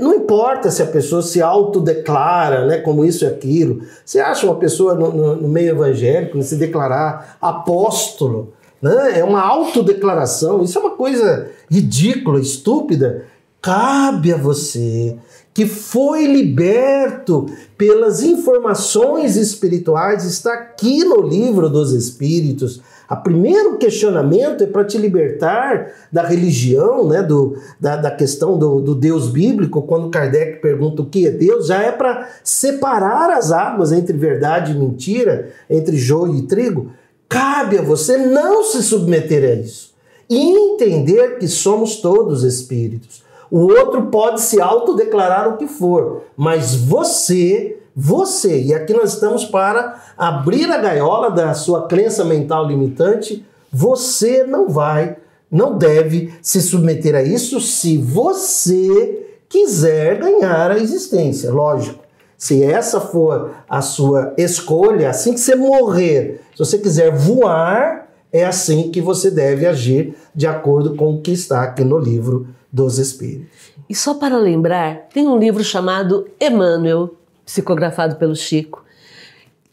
Não 0.00 0.14
importa 0.14 0.68
se 0.68 0.82
a 0.82 0.86
pessoa 0.86 1.22
se 1.22 1.40
autodeclara, 1.40 2.66
né, 2.66 2.78
como 2.78 3.04
isso 3.04 3.24
e 3.24 3.28
aquilo. 3.28 3.82
Você 4.04 4.18
acha 4.18 4.46
uma 4.46 4.56
pessoa 4.56 4.94
no, 4.94 5.12
no, 5.12 5.36
no 5.36 5.48
meio 5.48 5.70
evangélico 5.70 6.42
se 6.42 6.56
declarar 6.56 7.38
apóstolo? 7.40 8.52
Né? 8.80 9.20
É 9.20 9.24
uma 9.24 9.40
autodeclaração. 9.40 10.62
Isso 10.62 10.78
é 10.78 10.80
uma 10.80 10.96
coisa 10.96 11.50
ridícula, 11.70 12.40
estúpida. 12.40 13.24
Cabe 13.60 14.32
a 14.32 14.36
você 14.36 15.16
que 15.56 15.64
foi 15.64 16.26
liberto 16.26 17.46
pelas 17.78 18.22
informações 18.22 19.36
espirituais, 19.36 20.22
está 20.26 20.52
aqui 20.52 21.02
no 21.02 21.22
livro 21.22 21.70
dos 21.70 21.92
Espíritos. 21.92 22.82
O 23.10 23.16
primeiro 23.16 23.78
questionamento 23.78 24.64
é 24.64 24.66
para 24.66 24.84
te 24.84 24.98
libertar 24.98 25.92
da 26.12 26.22
religião, 26.22 27.08
né, 27.08 27.22
do, 27.22 27.56
da, 27.80 27.96
da 27.96 28.10
questão 28.10 28.58
do, 28.58 28.82
do 28.82 28.94
Deus 28.94 29.30
bíblico. 29.30 29.80
Quando 29.80 30.10
Kardec 30.10 30.60
pergunta 30.60 31.00
o 31.00 31.06
que 31.06 31.26
é 31.26 31.30
Deus, 31.30 31.68
já 31.68 31.82
é 31.82 31.90
para 31.90 32.28
separar 32.44 33.30
as 33.30 33.50
águas 33.50 33.92
entre 33.92 34.14
verdade 34.14 34.72
e 34.72 34.78
mentira, 34.78 35.54
entre 35.70 35.96
joio 35.96 36.34
e 36.34 36.42
trigo. 36.42 36.90
Cabe 37.28 37.78
a 37.78 37.82
você 37.82 38.16
não 38.16 38.62
se 38.62 38.82
submeter 38.82 39.44
a 39.44 39.54
isso 39.54 39.94
e 40.28 40.38
entender 40.38 41.38
que 41.38 41.48
somos 41.48 41.96
todos 41.96 42.42
espíritos. 42.42 43.24
O 43.50 43.60
outro 43.60 44.06
pode 44.06 44.40
se 44.40 44.60
autodeclarar 44.60 45.48
o 45.48 45.56
que 45.56 45.66
for, 45.66 46.22
mas 46.36 46.74
você, 46.74 47.78
você, 47.94 48.60
e 48.60 48.74
aqui 48.74 48.92
nós 48.92 49.14
estamos 49.14 49.44
para 49.44 50.02
abrir 50.18 50.70
a 50.70 50.78
gaiola 50.78 51.30
da 51.30 51.54
sua 51.54 51.86
crença 51.86 52.24
mental 52.24 52.66
limitante, 52.66 53.46
você 53.72 54.42
não 54.42 54.68
vai, 54.68 55.16
não 55.50 55.78
deve 55.78 56.34
se 56.42 56.60
submeter 56.60 57.14
a 57.14 57.22
isso 57.22 57.60
se 57.60 57.96
você 57.96 59.26
quiser 59.48 60.18
ganhar 60.18 60.72
a 60.72 60.78
existência, 60.78 61.52
lógico. 61.52 62.04
Se 62.36 62.62
essa 62.62 63.00
for 63.00 63.52
a 63.68 63.80
sua 63.80 64.34
escolha, 64.36 65.08
assim 65.08 65.32
que 65.32 65.40
você 65.40 65.54
morrer, 65.54 66.42
se 66.56 66.64
você 66.64 66.78
quiser 66.78 67.14
voar, 67.14 68.08
é 68.32 68.42
assim 68.46 68.90
que 68.90 68.98
você 68.98 69.30
deve 69.30 69.66
agir 69.66 70.14
de 70.34 70.46
acordo 70.46 70.96
com 70.96 71.14
o 71.14 71.20
que 71.20 71.30
está 71.30 71.62
aqui 71.62 71.84
no 71.84 71.98
livro 71.98 72.48
dos 72.72 72.98
Espíritos. 72.98 73.74
E 73.86 73.94
só 73.94 74.14
para 74.14 74.38
lembrar, 74.38 75.06
tem 75.12 75.28
um 75.28 75.38
livro 75.38 75.62
chamado 75.62 76.26
Emmanuel, 76.40 77.14
psicografado 77.44 78.16
pelo 78.16 78.34
Chico. 78.34 78.82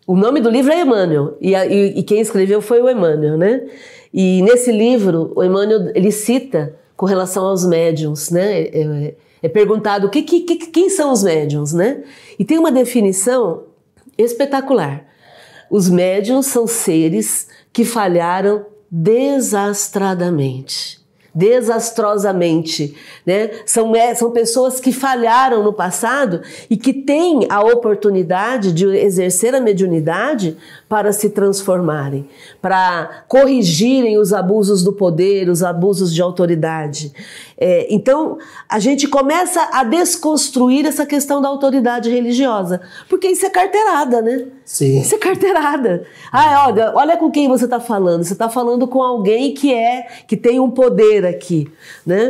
O 0.06 0.18
nome 0.18 0.42
do 0.42 0.50
livro 0.50 0.74
é 0.74 0.82
Emmanuel 0.82 1.38
e, 1.40 1.56
a, 1.56 1.66
e, 1.66 2.00
e 2.00 2.04
quem 2.04 2.20
escreveu 2.20 2.62
foi 2.62 2.82
o 2.82 2.90
Emmanuel, 2.90 3.38
né? 3.38 3.66
E 4.14 4.42
nesse 4.42 4.70
livro, 4.70 5.32
o 5.38 5.42
Emmanuel 5.42 5.90
ele 5.96 6.12
cita 6.12 6.76
com 6.98 7.06
relação 7.06 7.46
aos 7.46 7.66
médiums, 7.66 8.30
né? 8.30 8.60
É, 8.60 8.82
é, 8.82 9.16
é 9.44 9.48
perguntado 9.48 10.10
que, 10.10 10.22
que, 10.22 10.42
que, 10.42 10.58
quem 10.68 10.90
são 10.90 11.14
os 11.14 11.24
médiums, 11.24 11.72
né? 11.72 12.04
E 12.38 12.44
tem 12.44 12.60
uma 12.60 12.74
definição 12.74 13.64
espetacular. 14.18 15.13
Os 15.74 15.90
médiums 15.90 16.46
são 16.46 16.68
seres 16.68 17.48
que 17.74 17.84
falharam 17.84 18.68
desastradamente 18.92 21.02
desastrosamente. 21.36 22.96
Né? 23.26 23.50
São, 23.66 23.92
são 24.16 24.32
pessoas 24.32 24.80
que 24.80 24.92
falharam 24.92 25.64
no 25.64 25.74
passado 25.74 26.42
e 26.70 26.78
que 26.78 26.94
têm 26.94 27.48
a 27.50 27.62
oportunidade 27.62 28.72
de 28.72 28.86
exercer 28.86 29.56
a 29.56 29.60
mediunidade 29.60 30.56
para 30.94 31.12
se 31.12 31.32
transformarem, 31.32 32.30
para 32.62 33.24
corrigirem 33.28 34.20
os 34.20 34.32
abusos 34.32 34.84
do 34.84 34.94
poder, 34.94 35.50
os 35.50 35.64
abusos 35.64 36.14
de 36.14 36.22
autoridade. 36.22 37.12
É, 37.58 37.88
então, 37.90 38.38
a 38.70 38.78
gente 38.78 39.08
começa 39.08 39.70
a 39.74 39.84
desconstruir 39.84 40.86
essa 40.86 41.04
questão 41.04 41.42
da 41.42 41.50
autoridade 41.50 42.12
religiosa, 42.12 42.80
porque 43.10 43.28
isso 43.28 43.44
é 43.44 43.50
carteirada, 43.50 44.22
né? 44.22 44.46
Sim. 44.64 45.02
Isso 45.02 45.16
é 45.16 45.18
carteirada. 45.18 46.06
Ah, 46.32 46.68
olha, 46.68 46.94
olha 46.94 47.18
com 47.18 47.32
quem 47.32 47.48
você 47.48 47.66
está 47.66 47.80
falando. 47.80 48.24
Você 48.24 48.34
está 48.34 48.48
falando 48.48 48.88
com 48.88 49.02
alguém 49.02 49.52
que 49.52 49.74
é, 49.74 50.04
que 50.28 50.38
tem 50.38 50.60
um 50.60 50.70
poder 50.70 51.26
aqui, 51.26 51.72
né? 52.06 52.30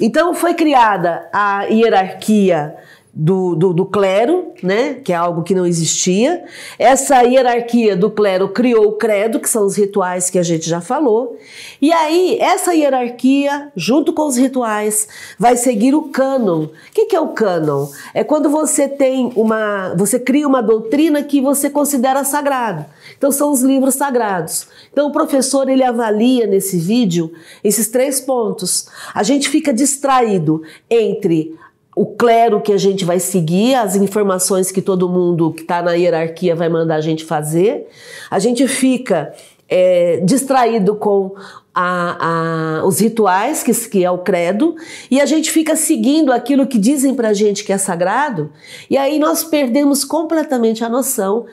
Então, 0.00 0.34
foi 0.34 0.54
criada 0.54 1.28
a 1.32 1.64
hierarquia 1.64 2.76
do, 3.14 3.54
do, 3.54 3.72
do, 3.72 3.86
clero, 3.86 4.52
né, 4.60 4.94
que 4.94 5.12
é 5.12 5.16
algo 5.16 5.44
que 5.44 5.54
não 5.54 5.64
existia. 5.64 6.44
Essa 6.76 7.22
hierarquia 7.22 7.96
do 7.96 8.10
clero 8.10 8.48
criou 8.48 8.88
o 8.88 8.92
credo, 8.92 9.38
que 9.38 9.48
são 9.48 9.64
os 9.64 9.76
rituais 9.76 10.28
que 10.28 10.38
a 10.38 10.42
gente 10.42 10.68
já 10.68 10.80
falou. 10.80 11.36
E 11.80 11.92
aí, 11.92 12.36
essa 12.40 12.74
hierarquia, 12.74 13.70
junto 13.76 14.12
com 14.12 14.26
os 14.26 14.36
rituais, 14.36 15.06
vai 15.38 15.56
seguir 15.56 15.94
o 15.94 16.08
cânon. 16.08 16.64
O 16.64 16.70
que, 16.92 17.06
que 17.06 17.14
é 17.14 17.20
o 17.20 17.28
cânon? 17.28 17.86
É 18.12 18.24
quando 18.24 18.50
você 18.50 18.88
tem 18.88 19.32
uma. 19.36 19.94
você 19.94 20.18
cria 20.18 20.48
uma 20.48 20.62
doutrina 20.62 21.22
que 21.22 21.40
você 21.40 21.70
considera 21.70 22.24
sagrada. 22.24 22.88
Então, 23.16 23.30
são 23.30 23.52
os 23.52 23.62
livros 23.62 23.94
sagrados. 23.94 24.66
Então, 24.92 25.06
o 25.06 25.12
professor 25.12 25.68
ele 25.68 25.84
avalia 25.84 26.48
nesse 26.48 26.78
vídeo 26.78 27.32
esses 27.62 27.86
três 27.86 28.20
pontos. 28.20 28.88
A 29.14 29.22
gente 29.22 29.48
fica 29.48 29.72
distraído 29.72 30.62
entre 30.90 31.56
o 31.94 32.06
clero 32.06 32.60
que 32.60 32.72
a 32.72 32.78
gente 32.78 33.04
vai 33.04 33.20
seguir, 33.20 33.74
as 33.74 33.94
informações 33.94 34.70
que 34.72 34.82
todo 34.82 35.08
mundo 35.08 35.52
que 35.52 35.62
está 35.62 35.80
na 35.80 35.92
hierarquia 35.92 36.56
vai 36.56 36.68
mandar 36.68 36.96
a 36.96 37.00
gente 37.00 37.24
fazer. 37.24 37.86
A 38.30 38.38
gente 38.38 38.66
fica 38.66 39.32
é, 39.68 40.20
distraído 40.24 40.96
com 40.96 41.34
a, 41.74 42.78
a, 42.80 42.86
os 42.86 43.00
rituais, 43.00 43.62
que, 43.62 43.72
que 43.88 44.04
é 44.04 44.10
o 44.10 44.18
credo, 44.18 44.76
e 45.10 45.20
a 45.20 45.26
gente 45.26 45.50
fica 45.50 45.74
seguindo 45.74 46.32
aquilo 46.32 46.66
que 46.66 46.78
dizem 46.78 47.14
para 47.14 47.30
a 47.30 47.34
gente 47.34 47.64
que 47.64 47.72
é 47.72 47.78
sagrado, 47.78 48.52
e 48.88 48.96
aí 48.96 49.18
nós 49.18 49.42
perdemos 49.42 50.04
completamente 50.04 50.84
a 50.84 50.88
noção, 50.88 51.46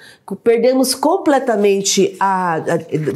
perdemos 0.44 0.94
completamente 0.94 2.16
a, 2.20 2.56
a 2.56 2.62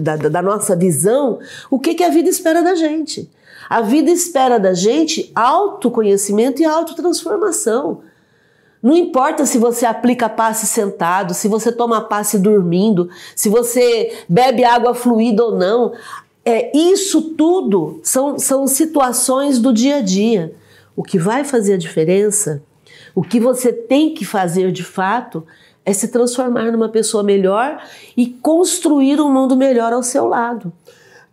da, 0.02 0.16
da, 0.16 0.42
nossa 0.42 0.76
visão 0.76 1.38
o 1.70 1.80
que, 1.80 1.94
que 1.94 2.04
a 2.04 2.10
vida 2.10 2.30
espera 2.30 2.64
da 2.64 2.74
gente. 2.74 3.30
A 3.70 3.82
vida 3.82 4.12
espera 4.12 4.60
da 4.60 4.74
gente 4.74 5.32
autoconhecimento 5.34 6.62
e 6.62 6.66
autotransformação. 6.66 8.02
Não 8.82 8.96
importa 8.96 9.46
se 9.46 9.58
você 9.58 9.86
aplica 9.86 10.30
passe 10.30 10.68
sentado, 10.68 11.34
se 11.34 11.48
você 11.48 11.72
toma 11.72 12.02
passe 12.02 12.38
dormindo, 12.38 13.10
se 13.36 13.50
você 13.50 14.16
bebe 14.30 14.64
água 14.64 14.94
fluida 14.94 15.44
ou 15.44 15.58
não. 15.58 15.94
É, 16.46 16.78
isso 16.78 17.34
tudo 17.34 18.00
são, 18.04 18.38
são 18.38 18.68
situações 18.68 19.58
do 19.58 19.74
dia 19.74 19.98
a 19.98 20.02
dia. 20.02 20.54
O 20.96 21.02
que 21.02 21.18
vai 21.18 21.44
fazer 21.44 21.74
a 21.74 21.78
diferença, 21.78 22.64
o 23.16 23.24
que 23.24 23.40
você 23.40 23.74
tem 23.74 24.14
que 24.14 24.24
fazer 24.24 24.72
de 24.72 24.84
fato, 24.84 25.44
é 25.84 25.92
se 25.92 26.08
transformar 26.08 26.72
numa 26.72 26.90
pessoa 26.90 27.24
melhor 27.24 27.82
e 28.16 28.28
construir 28.28 29.20
um 29.20 29.32
mundo 29.32 29.58
melhor 29.58 29.94
ao 29.94 30.04
seu 30.04 30.28
lado. 30.28 30.72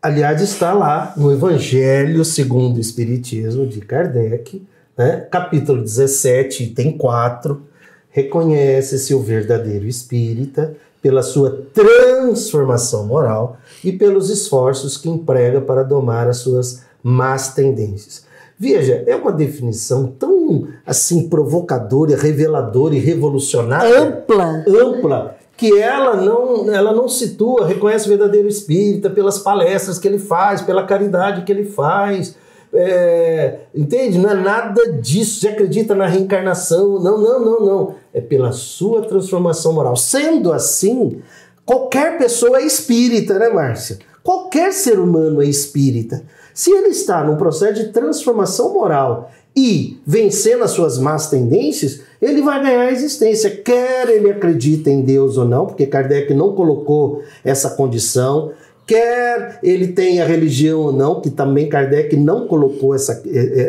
Aliás, 0.02 0.42
está 0.42 0.72
lá 0.72 1.14
no 1.16 1.30
Evangelho 1.30 2.24
segundo 2.24 2.78
o 2.78 2.80
Espiritismo 2.80 3.64
de 3.64 3.80
Kardec, 3.80 4.66
né? 4.98 5.28
capítulo 5.30 5.80
17, 5.80 6.64
item 6.64 6.98
4, 6.98 7.62
reconhece-se 8.10 9.14
o 9.14 9.20
verdadeiro 9.20 9.86
espírita 9.86 10.74
pela 11.00 11.22
sua 11.22 11.68
transformação 11.72 13.06
moral 13.06 13.58
e 13.84 13.92
pelos 13.92 14.28
esforços 14.28 14.96
que 14.96 15.08
emprega 15.08 15.60
para 15.60 15.84
domar 15.84 16.26
as 16.26 16.38
suas 16.38 16.82
más 17.00 17.54
tendências. 17.54 18.24
Veja, 18.58 19.04
é 19.06 19.14
uma 19.14 19.30
definição 19.30 20.08
tão 20.08 20.66
assim 20.84 21.28
provocadora, 21.28 22.16
reveladora 22.16 22.96
e 22.96 22.98
revolucionária, 22.98 24.00
ampla, 24.00 24.64
ampla, 24.66 25.36
que 25.62 25.78
ela 25.78 26.16
não, 26.16 26.74
ela 26.74 26.92
não 26.92 27.08
situa, 27.08 27.68
reconhece 27.68 28.06
o 28.06 28.08
verdadeiro 28.08 28.48
espírita 28.48 29.08
pelas 29.08 29.38
palestras 29.38 29.96
que 29.96 30.08
ele 30.08 30.18
faz, 30.18 30.60
pela 30.60 30.84
caridade 30.84 31.42
que 31.42 31.52
ele 31.52 31.64
faz, 31.64 32.34
é, 32.74 33.60
entende? 33.72 34.18
Não 34.18 34.30
é 34.30 34.34
nada 34.34 34.94
disso. 34.94 35.38
Você 35.38 35.46
acredita 35.46 35.94
na 35.94 36.04
reencarnação? 36.04 36.98
Não, 36.98 37.16
não, 37.16 37.44
não, 37.44 37.60
não. 37.60 37.94
É 38.12 38.20
pela 38.20 38.50
sua 38.50 39.02
transformação 39.02 39.72
moral. 39.72 39.94
Sendo 39.94 40.52
assim, 40.52 41.22
qualquer 41.64 42.18
pessoa 42.18 42.58
é 42.58 42.66
espírita, 42.66 43.38
né, 43.38 43.48
Márcia? 43.48 44.00
Qualquer 44.24 44.72
ser 44.72 44.98
humano 44.98 45.40
é 45.40 45.46
espírita. 45.46 46.24
Se 46.54 46.70
ele 46.70 46.88
está 46.88 47.24
num 47.24 47.36
processo 47.36 47.74
de 47.74 47.92
transformação 47.92 48.72
moral 48.72 49.30
e 49.54 50.00
vencendo 50.06 50.64
as 50.64 50.70
suas 50.70 50.98
más 50.98 51.28
tendências, 51.28 52.00
ele 52.20 52.42
vai 52.42 52.62
ganhar 52.62 52.82
a 52.82 52.92
existência, 52.92 53.50
quer 53.50 54.08
ele 54.08 54.30
acredite 54.30 54.88
em 54.88 55.02
Deus 55.02 55.36
ou 55.36 55.44
não, 55.46 55.66
porque 55.66 55.86
Kardec 55.86 56.32
não 56.32 56.54
colocou 56.54 57.22
essa 57.44 57.70
condição 57.70 58.52
quer 58.86 59.58
ele 59.62 59.88
tenha 59.88 60.26
religião 60.26 60.80
ou 60.80 60.92
não, 60.92 61.20
que 61.20 61.30
também 61.30 61.68
Kardec 61.68 62.16
não 62.16 62.46
colocou 62.46 62.94
essa, 62.94 63.22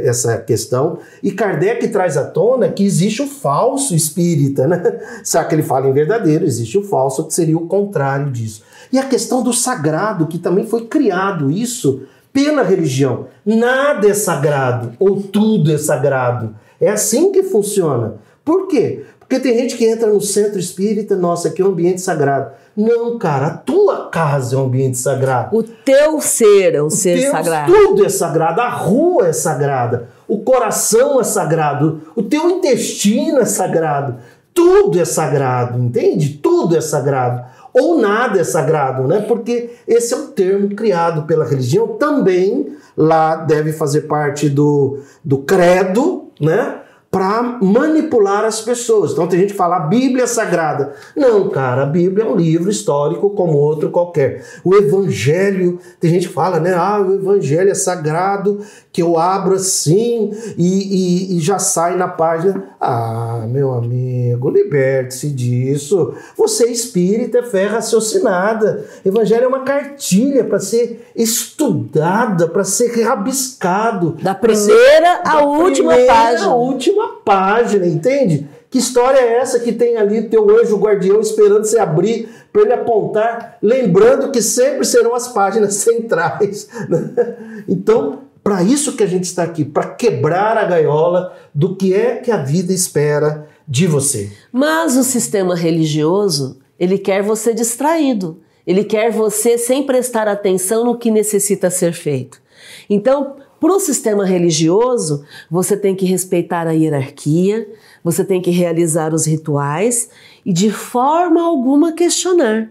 essa 0.04 0.38
questão, 0.38 0.98
e 1.22 1.32
Kardec 1.32 1.88
traz 1.89 2.17
à 2.17 2.26
tona 2.26 2.69
que 2.69 2.84
existe 2.84 3.22
o 3.22 3.28
falso 3.28 3.96
espírita, 3.96 4.67
né? 4.67 4.82
Será 5.24 5.46
que 5.46 5.56
ele 5.56 5.63
fala 5.63 5.88
em 5.88 5.93
verdadeiro? 5.93 6.46
Existe 6.46 6.78
o 6.78 6.84
falso, 6.84 7.26
que 7.26 7.34
seria 7.34 7.58
o 7.58 7.67
contrário 7.67 8.32
disso. 8.32 8.63
E 8.91 8.98
a 8.98 9.06
questão 9.06 9.41
do 9.41 9.54
sagrado, 9.54 10.28
que 10.28 10.38
também 10.38 10.65
foi 10.65 10.86
criado 10.88 11.50
isso 11.50 12.02
pela 12.34 12.63
religião. 12.63 13.28
Nada 13.46 14.10
é 14.10 14.13
sagrado, 14.13 14.93
ou 15.00 15.22
tudo 15.22 15.72
é 15.72 15.78
sagrado. 15.78 16.56
É 16.82 16.89
assim 16.89 17.32
que 17.32 17.43
funciona. 17.43 18.15
Por 18.43 18.67
quê? 18.67 19.06
Porque 19.19 19.39
tem 19.39 19.58
gente 19.58 19.78
que 19.78 19.86
entra 19.86 20.12
no 20.12 20.19
centro 20.19 20.60
espírita, 20.60 21.15
nossa, 21.15 21.48
aqui 21.48 21.62
é 21.62 21.65
um 21.65 21.69
ambiente 21.69 22.02
sagrado. 22.02 22.52
Não, 22.76 23.17
cara, 23.17 23.48
a 23.48 23.58
tua 23.58 24.10
casa 24.10 24.56
é 24.56 24.60
um 24.60 24.65
ambiente 24.65 24.98
sagrado. 24.98 25.56
O 25.56 25.63
teu 25.63 26.19
ser 26.19 26.76
é 26.76 26.82
um 26.84 26.88
o 26.88 26.91
ser 26.91 27.19
teu, 27.19 27.32
sagrado. 27.32 27.72
Tudo 27.72 28.06
é 28.06 28.10
sagrado, 28.10 28.62
a 28.62 28.69
rua 28.69 29.28
é 29.28 29.34
sagrada, 29.34 30.10
o 30.28 30.39
coração 30.39 31.22
é 31.22 31.24
sagrado, 31.24 32.02
o 32.15 32.24
teu 32.24 32.50
intestino 32.50 33.39
é 33.39 33.46
sagrado. 33.46 34.17
Tudo 34.54 35.00
é 35.00 35.06
sagrado, 35.06 35.80
entende? 35.80 36.38
Tudo 36.38 36.78
é 36.78 36.82
sagrado. 36.82 37.43
Ou 37.74 38.00
nada 38.00 38.40
é 38.40 38.44
sagrado, 38.44 39.08
né? 39.08 39.22
Porque 39.22 39.72
esse 39.88 40.14
é 40.14 40.18
um 40.18 40.28
termo 40.28 40.76
criado 40.76 41.24
pela 41.24 41.46
religião, 41.46 41.88
também 41.98 42.76
lá 42.96 43.36
deve 43.36 43.74
fazer 43.74 44.02
parte 44.02 44.50
do, 44.50 45.00
do 45.24 45.40
credo, 45.40 46.30
né? 46.40 46.84
para 47.14 47.60
manipular 47.62 48.44
as 48.44 48.60
pessoas. 48.60 49.12
Então 49.12 49.28
tem 49.28 49.42
gente 49.42 49.52
que 49.52 49.58
fala 49.58 49.76
a 49.76 49.82
Bíblia 49.82 50.24
é 50.24 50.28
sagrada. 50.28 50.94
Não, 51.16 51.48
cara, 51.48 51.84
a 51.84 51.86
Bíblia 51.86 52.26
é 52.26 52.28
um 52.28 52.36
livro 52.36 52.72
histórico 52.72 53.30
como 53.30 53.56
outro 53.56 53.92
qualquer. 53.92 54.44
O 54.64 54.74
Evangelho, 54.74 55.78
tem 56.00 56.10
gente 56.10 56.28
que 56.28 56.34
fala, 56.34 56.60
né? 56.60 56.74
Ah, 56.74 57.00
o 57.00 57.14
Evangelho 57.14 57.70
é 57.70 57.76
sagrado, 57.76 58.62
que 58.94 59.02
eu 59.02 59.18
abro 59.18 59.56
assim 59.56 60.32
e, 60.56 61.34
e, 61.34 61.38
e 61.38 61.40
já 61.40 61.58
sai 61.58 61.98
na 61.98 62.08
página. 62.08 62.76
Ah, 62.80 63.44
meu 63.50 63.74
amigo, 63.74 64.52
liberte-se 64.52 65.32
disso. 65.32 66.14
Você 66.38 66.66
é 66.66 66.72
espírita, 66.72 67.40
é 67.40 67.44
fé 67.44 67.66
raciocinada. 67.66 68.86
Evangelho 69.04 69.46
é 69.46 69.48
uma 69.48 69.64
cartilha 69.64 70.44
para 70.44 70.60
ser 70.60 71.08
estudada, 71.16 72.48
para 72.48 72.64
ser 72.64 73.02
rabiscado. 73.02 74.16
Da 74.22 74.36
primeira 74.36 75.22
à 75.26 75.44
última 75.44 75.90
primeira 75.90 76.14
página. 76.14 76.50
À 76.50 76.56
última 76.56 77.08
página, 77.26 77.88
entende? 77.88 78.48
Que 78.70 78.78
história 78.78 79.18
é 79.18 79.38
essa 79.38 79.60
que 79.60 79.72
tem 79.72 79.98
ali 79.98 80.30
teu 80.30 80.48
anjo 80.50 80.78
guardião 80.78 81.20
esperando 81.20 81.66
você 81.66 81.80
abrir 81.80 82.30
para 82.52 82.62
ele 82.62 82.74
apontar, 82.74 83.58
lembrando 83.60 84.32
que 84.32 84.42
sempre 84.42 84.86
serão 84.86 85.16
as 85.16 85.28
páginas 85.30 85.74
centrais. 85.82 86.68
Né? 86.88 87.36
Então, 87.68 88.20
para 88.44 88.62
isso 88.62 88.98
que 88.98 89.04
a 89.04 89.08
gente 89.08 89.24
está 89.24 89.44
aqui, 89.44 89.64
para 89.64 89.86
quebrar 89.86 90.58
a 90.58 90.66
gaiola 90.66 91.34
do 91.54 91.76
que 91.76 91.94
é 91.94 92.18
que 92.18 92.30
a 92.30 92.38
vida 92.38 92.74
espera 92.74 93.48
de 93.68 93.88
você. 93.88 94.32
Mas 94.52 94.98
o 94.98 95.04
sistema 95.04 95.56
religioso, 95.56 96.60
ele 96.78 96.98
quer 96.98 97.24
você 97.24 97.54
distraído. 97.54 98.42
Ele 98.66 98.84
quer 98.84 99.12
você 99.12 99.58
sem 99.58 99.84
prestar 99.84 100.28
atenção 100.28 100.86
no 100.86 100.98
que 100.98 101.12
necessita 101.12 101.70
ser 101.70 101.94
feito. 101.94 102.42
Então, 102.90 103.36
para 103.60 103.74
o 103.74 103.80
sistema 103.80 104.26
religioso, 104.26 105.24
você 105.50 105.78
tem 105.78 105.96
que 105.96 106.06
respeitar 106.06 106.68
a 106.68 106.72
hierarquia, 106.72 107.68
você 108.04 108.24
tem 108.24 108.42
que 108.42 108.52
realizar 108.52 109.14
os 109.14 109.26
rituais 109.26 110.10
e 110.46 110.52
de 110.52 110.70
forma 110.70 111.42
alguma 111.42 111.94
questionar. 111.94 112.70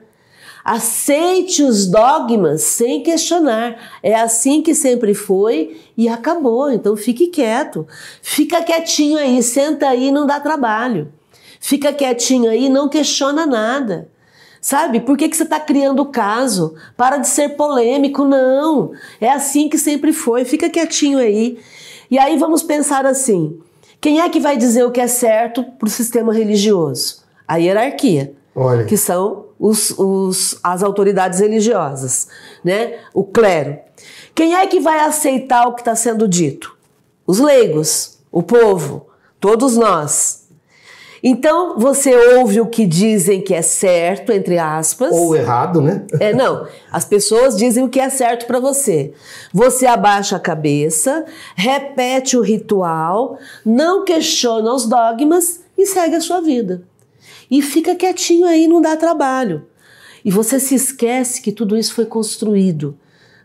Aceite 0.64 1.62
os 1.62 1.86
dogmas 1.86 2.62
sem 2.62 3.02
questionar. 3.02 3.98
É 4.02 4.14
assim 4.14 4.62
que 4.62 4.74
sempre 4.74 5.12
foi 5.12 5.80
e 5.96 6.08
acabou. 6.08 6.70
Então 6.70 6.96
fique 6.96 7.26
quieto. 7.26 7.86
Fica 8.20 8.62
quietinho 8.62 9.18
aí, 9.18 9.42
senta 9.42 9.88
aí, 9.88 10.10
não 10.12 10.26
dá 10.26 10.38
trabalho. 10.38 11.12
Fica 11.60 11.92
quietinho 11.92 12.50
aí, 12.50 12.68
não 12.68 12.88
questiona 12.88 13.44
nada. 13.44 14.08
Sabe? 14.60 15.00
Por 15.00 15.16
que, 15.16 15.28
que 15.28 15.36
você 15.36 15.42
está 15.42 15.58
criando 15.58 16.06
caso? 16.06 16.76
Para 16.96 17.16
de 17.16 17.26
ser 17.26 17.56
polêmico, 17.56 18.24
não. 18.24 18.92
É 19.20 19.30
assim 19.30 19.68
que 19.68 19.76
sempre 19.76 20.12
foi. 20.12 20.44
Fica 20.44 20.70
quietinho 20.70 21.18
aí. 21.18 21.58
E 22.08 22.16
aí 22.16 22.38
vamos 22.38 22.62
pensar 22.62 23.04
assim: 23.04 23.58
quem 24.00 24.20
é 24.20 24.28
que 24.28 24.38
vai 24.38 24.56
dizer 24.56 24.84
o 24.84 24.92
que 24.92 25.00
é 25.00 25.08
certo 25.08 25.64
para 25.64 25.88
o 25.88 25.90
sistema 25.90 26.32
religioso? 26.32 27.22
A 27.46 27.56
hierarquia. 27.56 28.36
Olha. 28.54 28.84
Que 28.84 28.96
são 28.96 29.46
os, 29.58 29.90
os, 29.98 30.58
as 30.62 30.82
autoridades 30.82 31.40
religiosas, 31.40 32.28
né? 32.64 32.98
O 33.14 33.24
clero. 33.24 33.78
Quem 34.34 34.54
é 34.54 34.66
que 34.66 34.80
vai 34.80 35.00
aceitar 35.00 35.66
o 35.66 35.74
que 35.74 35.80
está 35.80 35.94
sendo 35.94 36.28
dito? 36.28 36.76
Os 37.26 37.38
leigos, 37.38 38.18
o 38.30 38.42
povo, 38.42 39.06
todos 39.40 39.76
nós. 39.76 40.42
Então 41.22 41.78
você 41.78 42.12
ouve 42.34 42.60
o 42.60 42.66
que 42.66 42.84
dizem 42.84 43.40
que 43.40 43.54
é 43.54 43.62
certo, 43.62 44.32
entre 44.32 44.58
aspas. 44.58 45.12
Ou 45.12 45.36
errado, 45.36 45.80
né? 45.80 46.04
É, 46.18 46.34
não. 46.34 46.66
As 46.90 47.04
pessoas 47.04 47.56
dizem 47.56 47.84
o 47.84 47.88
que 47.88 48.00
é 48.00 48.10
certo 48.10 48.44
para 48.46 48.58
você. 48.58 49.12
Você 49.54 49.86
abaixa 49.86 50.36
a 50.36 50.40
cabeça, 50.40 51.24
repete 51.54 52.36
o 52.36 52.42
ritual, 52.42 53.38
não 53.64 54.04
questiona 54.04 54.74
os 54.74 54.84
dogmas 54.86 55.60
e 55.78 55.86
segue 55.86 56.16
a 56.16 56.20
sua 56.20 56.40
vida 56.40 56.82
e 57.52 57.60
fica 57.60 57.94
quietinho 57.94 58.46
aí, 58.46 58.66
não 58.66 58.80
dá 58.80 58.96
trabalho. 58.96 59.66
E 60.24 60.30
você 60.30 60.58
se 60.58 60.74
esquece 60.74 61.42
que 61.42 61.52
tudo 61.52 61.76
isso 61.76 61.92
foi 61.94 62.06
construído. 62.06 62.96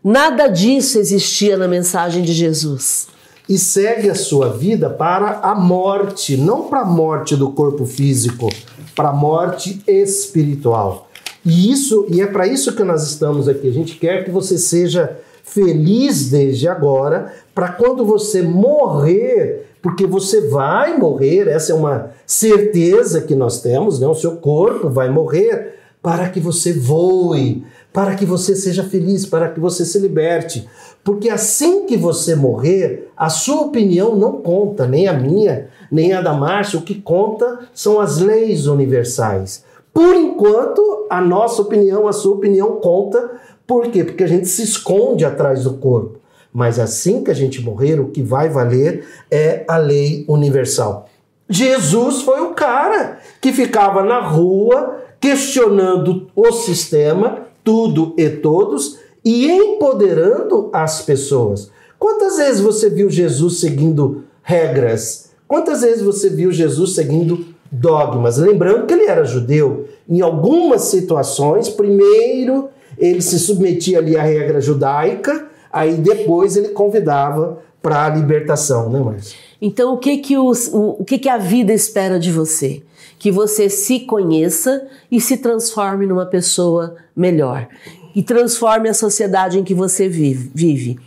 Nada 0.04 0.48
disso 0.48 0.98
existia 0.98 1.58
na 1.58 1.68
mensagem 1.68 2.24
de 2.24 2.32
Jesus. 2.32 3.08
e 3.50 3.58
segue 3.58 4.10
a 4.10 4.16
sua 4.16 4.50
vida 4.50 4.90
para 4.90 5.40
a 5.40 5.56
morte, 5.56 6.36
não 6.36 6.64
para 6.64 6.82
a 6.82 6.86
morte 6.86 7.36
do 7.36 7.52
corpo 7.52 7.86
físico, 7.86 8.50
para 8.96 9.10
a 9.10 9.14
morte 9.14 9.82
espiritual. 9.88 11.10
E 11.46 11.72
isso, 11.72 12.06
e 12.10 12.22
é 12.22 12.28
para 12.28 12.46
isso 12.46 12.76
que 12.76 12.84
nós 12.84 13.04
estamos 13.04 13.48
aqui. 13.48 13.70
A 13.70 13.74
gente 13.74 13.96
quer 13.96 14.26
que 14.26 14.32
você 14.32 14.58
seja 14.58 15.18
feliz 15.44 16.30
desde 16.30 16.68
agora, 16.68 17.34
para 17.56 17.70
quando 17.70 18.06
você 18.06 18.42
morrer, 18.42 19.66
porque 19.88 20.06
você 20.06 20.42
vai 20.50 20.98
morrer, 20.98 21.48
essa 21.48 21.72
é 21.72 21.76
uma 21.76 22.12
certeza 22.26 23.22
que 23.22 23.34
nós 23.34 23.62
temos, 23.62 24.02
né? 24.02 24.06
O 24.06 24.14
seu 24.14 24.36
corpo 24.36 24.90
vai 24.90 25.10
morrer 25.10 25.76
para 26.02 26.28
que 26.28 26.42
você 26.42 26.74
voe, 26.74 27.64
para 27.94 28.14
que 28.16 28.26
você 28.26 28.54
seja 28.54 28.84
feliz, 28.84 29.26
para 29.26 29.48
que 29.48 29.62
você 29.62 29.86
se 29.86 29.98
liberte. 29.98 30.68
Porque 31.06 31.30
assim 31.30 31.86
que 31.86 31.96
você 31.96 32.36
morrer, 32.36 33.14
a 33.16 33.30
sua 33.30 33.62
opinião 33.62 34.14
não 34.14 34.42
conta, 34.42 34.86
nem 34.86 35.08
a 35.08 35.14
minha, 35.14 35.70
nem 35.90 36.12
a 36.12 36.22
da 36.22 36.34
Márcia. 36.34 36.80
O 36.80 36.84
que 36.84 36.96
conta 36.96 37.60
são 37.74 38.02
as 38.02 38.20
leis 38.20 38.68
universais. 38.68 39.64
Por 39.94 40.14
enquanto, 40.14 41.08
a 41.10 41.22
nossa 41.22 41.62
opinião, 41.62 42.10
a 42.10 42.12
sua 42.12 42.36
opinião 42.36 42.82
conta. 42.82 43.40
Por 43.66 43.88
quê? 43.88 44.04
Porque 44.04 44.26
a 44.26 44.28
gente 44.28 44.50
se 44.50 44.64
esconde 44.64 45.24
atrás 45.24 45.64
do 45.64 45.76
corpo. 45.76 46.17
Mas 46.54 46.80
assim 46.80 47.24
que 47.24 47.32
a 47.32 47.36
gente 47.36 47.62
morrer, 47.62 48.00
o 48.00 48.10
que 48.10 48.22
vai 48.22 48.50
valer 48.50 49.06
é 49.30 49.64
a 49.68 49.78
lei 49.78 50.26
universal. 50.28 51.10
Jesus 51.50 52.22
foi 52.22 52.42
o 52.42 52.54
cara 52.54 53.20
que 53.40 53.54
ficava 53.54 54.04
na 54.04 54.20
rua 54.20 54.98
questionando 55.20 56.28
o 56.36 56.52
sistema, 56.52 57.48
tudo 57.64 58.14
e 58.18 58.30
todos, 58.30 59.00
e 59.24 59.50
empoderando 59.50 60.70
as 60.72 61.02
pessoas. 61.02 61.72
Quantas 62.00 62.38
vezes 62.38 62.62
você 62.62 62.90
viu 62.90 63.10
Jesus 63.10 63.60
seguindo 63.60 64.24
regras? 64.44 65.32
Quantas 65.48 65.82
vezes 65.82 66.02
você 66.02 66.30
viu 66.30 66.52
Jesus 66.52 66.94
seguindo 66.94 67.46
dogmas? 67.72 68.38
Lembrando 68.38 68.86
que 68.86 68.94
ele 68.94 69.06
era 69.06 69.26
judeu. 69.26 69.86
Em 70.08 70.22
algumas 70.22 70.84
situações, 70.84 71.70
primeiro 71.70 72.70
ele 72.98 73.22
se 73.22 73.40
submetia 73.40 74.00
ali 74.00 74.18
à 74.18 74.22
regra 74.22 74.60
judaica, 74.60 75.48
aí 75.78 75.94
depois 75.96 76.58
ele 76.58 76.70
convidava 76.70 77.60
para 77.82 78.06
a 78.06 78.10
libertação, 78.10 78.90
né, 78.90 79.00
Márcia? 79.00 79.38
Então, 79.62 79.94
o 79.94 79.98
que 79.98 80.18
que, 80.18 80.38
os, 80.38 80.68
o, 80.68 80.98
o 81.00 81.06
que 81.06 81.18
que 81.18 81.30
a 81.30 81.38
vida 81.38 81.74
espera 81.74 82.20
de 82.20 82.32
você? 82.32 82.84
Que 83.18 83.32
você 83.32 83.70
se 83.70 84.02
conheça 84.02 84.88
e 85.12 85.20
se 85.20 85.38
transforme 85.38 86.06
numa 86.06 86.26
pessoa 86.26 86.96
melhor 87.16 87.68
e 88.14 88.24
transforme 88.24 88.90
a 88.90 88.94
sociedade 88.94 89.60
em 89.60 89.64
que 89.64 89.74
você 89.74 90.10
vive. 90.10 90.52
vive. 90.54 91.00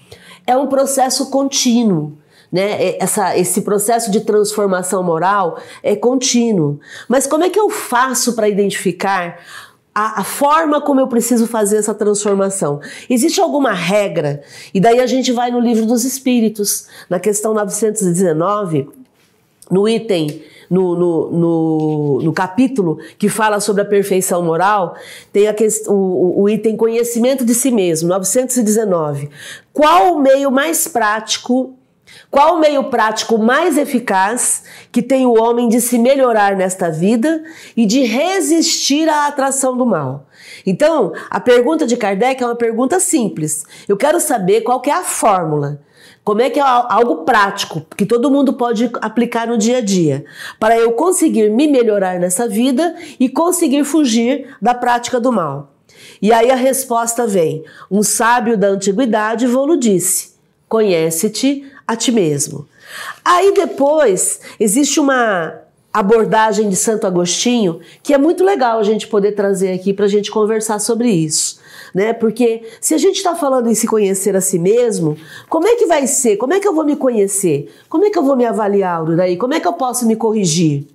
É 0.46 0.56
um 0.56 0.68
processo 0.68 1.28
contínuo. 1.30 2.16
Né? 2.52 2.82
É, 2.82 3.02
essa, 3.02 3.36
esse 3.36 3.62
processo 3.62 4.10
de 4.10 4.20
transformação 4.20 5.02
moral 5.02 5.60
é 5.82 5.94
contínuo. 5.94 6.80
Mas 7.08 7.26
como 7.26 7.44
é 7.44 7.50
que 7.50 7.58
eu 7.58 7.68
faço 7.68 8.34
para 8.34 8.48
identificar 8.48 9.38
a, 9.94 10.20
a, 10.20 10.24
forma 10.24 10.80
como 10.80 11.00
eu 11.00 11.08
preciso 11.08 11.46
fazer 11.46 11.78
essa 11.78 11.94
transformação. 11.94 12.80
Existe 13.08 13.40
alguma 13.40 13.72
regra? 13.72 14.42
E 14.72 14.80
daí 14.80 15.00
a 15.00 15.06
gente 15.06 15.32
vai 15.32 15.50
no 15.50 15.60
livro 15.60 15.86
dos 15.86 16.04
Espíritos, 16.04 16.86
na 17.08 17.18
questão 17.18 17.52
919, 17.52 18.88
no 19.70 19.88
item, 19.88 20.42
no, 20.68 20.94
no, 20.94 21.30
no, 21.30 22.22
no 22.22 22.32
capítulo 22.32 22.98
que 23.18 23.28
fala 23.28 23.58
sobre 23.58 23.82
a 23.82 23.84
perfeição 23.84 24.42
moral, 24.42 24.94
tem 25.32 25.48
a 25.48 25.54
questão, 25.54 25.94
o, 25.94 26.42
o 26.42 26.48
item 26.48 26.76
conhecimento 26.76 27.44
de 27.44 27.54
si 27.54 27.72
mesmo, 27.72 28.08
919. 28.08 29.28
Qual 29.72 30.14
o 30.14 30.20
meio 30.20 30.50
mais 30.50 30.86
prático 30.86 31.74
qual 32.30 32.56
o 32.56 32.60
meio 32.60 32.84
prático 32.84 33.38
mais 33.38 33.76
eficaz 33.76 34.64
que 34.92 35.02
tem 35.02 35.26
o 35.26 35.36
homem 35.40 35.68
de 35.68 35.80
se 35.80 35.98
melhorar 35.98 36.56
nesta 36.56 36.90
vida 36.90 37.42
e 37.76 37.84
de 37.84 38.04
resistir 38.04 39.08
à 39.08 39.26
atração 39.26 39.76
do 39.76 39.84
mal? 39.84 40.26
Então, 40.64 41.12
a 41.28 41.40
pergunta 41.40 41.86
de 41.86 41.96
Kardec 41.96 42.42
é 42.42 42.46
uma 42.46 42.54
pergunta 42.54 43.00
simples. 43.00 43.64
Eu 43.88 43.96
quero 43.96 44.20
saber 44.20 44.60
qual 44.60 44.80
que 44.80 44.90
é 44.90 44.94
a 44.94 45.02
fórmula. 45.02 45.80
Como 46.22 46.42
é 46.42 46.50
que 46.50 46.60
é 46.60 46.62
algo 46.62 47.24
prático 47.24 47.84
que 47.96 48.06
todo 48.06 48.30
mundo 48.30 48.52
pode 48.52 48.90
aplicar 49.00 49.48
no 49.48 49.58
dia 49.58 49.78
a 49.78 49.80
dia 49.80 50.24
para 50.58 50.78
eu 50.78 50.92
conseguir 50.92 51.50
me 51.50 51.66
melhorar 51.66 52.20
nessa 52.20 52.46
vida 52.46 52.94
e 53.18 53.28
conseguir 53.28 53.84
fugir 53.84 54.54
da 54.60 54.74
prática 54.74 55.18
do 55.18 55.32
mal? 55.32 55.74
E 56.20 56.32
aí 56.32 56.50
a 56.50 56.56
resposta 56.56 57.26
vem: 57.26 57.64
um 57.90 58.02
sábio 58.02 58.56
da 58.56 58.68
antiguidade 58.68 59.46
vou 59.46 59.76
disse: 59.76 60.34
conhece-te 60.68 61.64
a 61.90 61.96
ti 61.96 62.12
mesmo. 62.12 62.68
Aí 63.24 63.52
depois 63.52 64.40
existe 64.60 65.00
uma 65.00 65.60
abordagem 65.92 66.68
de 66.68 66.76
Santo 66.76 67.04
Agostinho 67.04 67.80
que 68.00 68.14
é 68.14 68.18
muito 68.18 68.44
legal 68.44 68.78
a 68.78 68.84
gente 68.84 69.08
poder 69.08 69.32
trazer 69.32 69.72
aqui 69.72 69.92
para 69.92 70.04
a 70.04 70.08
gente 70.08 70.30
conversar 70.30 70.78
sobre 70.78 71.10
isso. 71.10 71.58
Né? 71.92 72.12
Porque 72.12 72.62
se 72.80 72.94
a 72.94 72.98
gente 72.98 73.16
está 73.16 73.34
falando 73.34 73.68
em 73.68 73.74
se 73.74 73.88
conhecer 73.88 74.36
a 74.36 74.40
si 74.40 74.56
mesmo, 74.56 75.16
como 75.48 75.66
é 75.66 75.74
que 75.74 75.86
vai 75.86 76.06
ser? 76.06 76.36
Como 76.36 76.54
é 76.54 76.60
que 76.60 76.68
eu 76.68 76.72
vou 76.72 76.84
me 76.84 76.94
conhecer? 76.94 77.68
Como 77.88 78.04
é 78.04 78.10
que 78.10 78.18
eu 78.18 78.22
vou 78.22 78.36
me 78.36 78.46
avaliar, 78.46 79.04
daí? 79.16 79.36
Como 79.36 79.54
é 79.54 79.58
que 79.58 79.66
eu 79.66 79.72
posso 79.72 80.06
me 80.06 80.14
corrigir? 80.14 80.86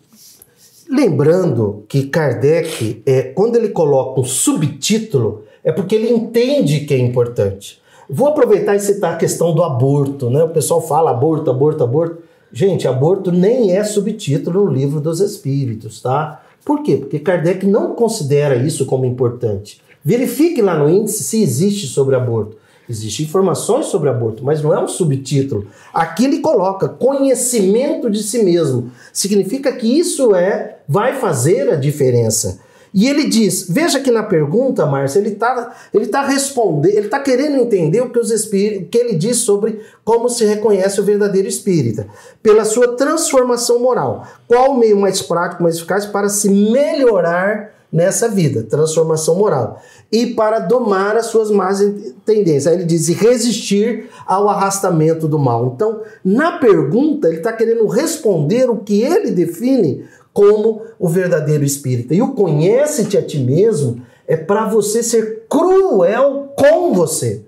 Lembrando 0.89 1.83
que 1.89 2.07
Kardec, 2.07 3.03
é, 3.05 3.23
quando 3.23 3.57
ele 3.57 3.69
coloca 3.69 4.21
um 4.21 4.23
subtítulo, 4.23 5.43
é 5.61 5.73
porque 5.73 5.93
ele 5.93 6.09
entende 6.09 6.81
que 6.81 6.93
é 6.93 6.97
importante. 6.97 7.83
Vou 8.09 8.27
aproveitar 8.27 8.75
e 8.75 8.79
citar 8.79 9.13
a 9.13 9.17
questão 9.17 9.53
do 9.53 9.63
aborto, 9.63 10.29
né? 10.29 10.43
O 10.43 10.49
pessoal 10.49 10.81
fala 10.81 11.11
aborto, 11.11 11.49
aborto, 11.49 11.83
aborto. 11.83 12.17
Gente, 12.51 12.87
aborto 12.87 13.31
nem 13.31 13.75
é 13.75 13.83
subtítulo 13.83 14.65
no 14.65 14.71
livro 14.71 15.01
dos 15.01 15.19
Espíritos, 15.19 16.01
tá? 16.01 16.41
Por 16.63 16.81
quê? 16.83 16.97
Porque 16.97 17.19
Kardec 17.19 17.65
não 17.65 17.93
considera 17.93 18.55
isso 18.55 18.85
como 18.85 19.05
importante. 19.05 19.81
Verifique 20.03 20.61
lá 20.61 20.77
no 20.77 20.89
índice 20.89 21.23
se 21.23 21.41
existe 21.41 21.87
sobre 21.87 22.15
aborto. 22.15 22.57
Existem 22.87 23.25
informações 23.25 23.87
sobre 23.87 24.09
aborto, 24.09 24.43
mas 24.43 24.61
não 24.61 24.71
é 24.73 24.79
um 24.79 24.87
subtítulo. 24.87 25.67
Aqui 25.91 26.25
ele 26.25 26.39
coloca 26.39 26.87
conhecimento 26.87 28.09
de 28.09 28.21
si 28.21 28.43
mesmo. 28.43 28.91
Significa 29.11 29.71
que 29.71 29.87
isso 29.87 30.35
é 30.35 30.77
vai 30.87 31.13
fazer 31.19 31.69
a 31.71 31.75
diferença. 31.75 32.59
E 32.95 33.09
ele 33.09 33.25
diz, 33.25 33.67
veja 33.69 33.99
que 33.99 34.09
na 34.09 34.23
pergunta, 34.23 34.85
Márcia, 34.85 35.19
ele 35.19 35.31
está 35.31 35.75
ele 35.93 36.07
tá 36.07 36.25
respondendo, 36.25 36.93
ele 36.93 37.07
está 37.07 37.19
querendo 37.19 37.57
entender 37.57 37.99
o 37.99 38.09
que, 38.09 38.17
os 38.17 38.31
espíritos, 38.31 38.87
que 38.89 38.97
ele 38.97 39.15
diz 39.15 39.39
sobre 39.39 39.81
como 40.05 40.29
se 40.29 40.45
reconhece 40.45 41.01
o 41.01 41.03
verdadeiro 41.03 41.45
espírita. 41.45 42.07
Pela 42.41 42.63
sua 42.63 42.95
transformação 42.95 43.79
moral. 43.79 44.25
Qual 44.47 44.71
o 44.71 44.77
meio 44.77 44.95
mais 44.95 45.21
prático, 45.21 45.61
mais 45.61 45.75
eficaz 45.75 46.05
para 46.05 46.29
se 46.29 46.49
melhorar 46.49 47.73
nessa 47.91 48.29
vida? 48.29 48.63
Transformação 48.63 49.35
moral. 49.35 49.81
E 50.09 50.27
para 50.27 50.59
domar 50.59 51.17
as 51.17 51.25
suas 51.25 51.51
más 51.51 51.83
tendências. 52.25 52.67
Aí 52.67 52.75
ele 52.75 52.85
diz, 52.85 53.09
resistir 53.09 54.09
ao 54.25 54.47
arrastamento 54.47 55.27
do 55.27 55.37
mal. 55.37 55.73
Então, 55.75 55.99
na 56.23 56.59
pergunta, 56.59 57.27
ele 57.27 57.39
está 57.39 57.51
querendo 57.51 57.85
responder 57.87 58.69
o 58.69 58.77
que 58.77 59.01
ele 59.01 59.31
define 59.31 60.05
como 60.35 60.81
o 60.99 61.07
verdadeiro 61.07 61.63
espírita. 61.63 62.13
E 62.13 62.21
o 62.21 62.33
conhece-te 62.33 63.17
a 63.17 63.21
ti 63.21 63.39
mesmo 63.39 64.01
é 64.27 64.35
para 64.35 64.67
você 64.67 65.01
ser 65.01 65.45
cruel 65.49 66.49
com 66.57 66.93
você. 66.93 67.43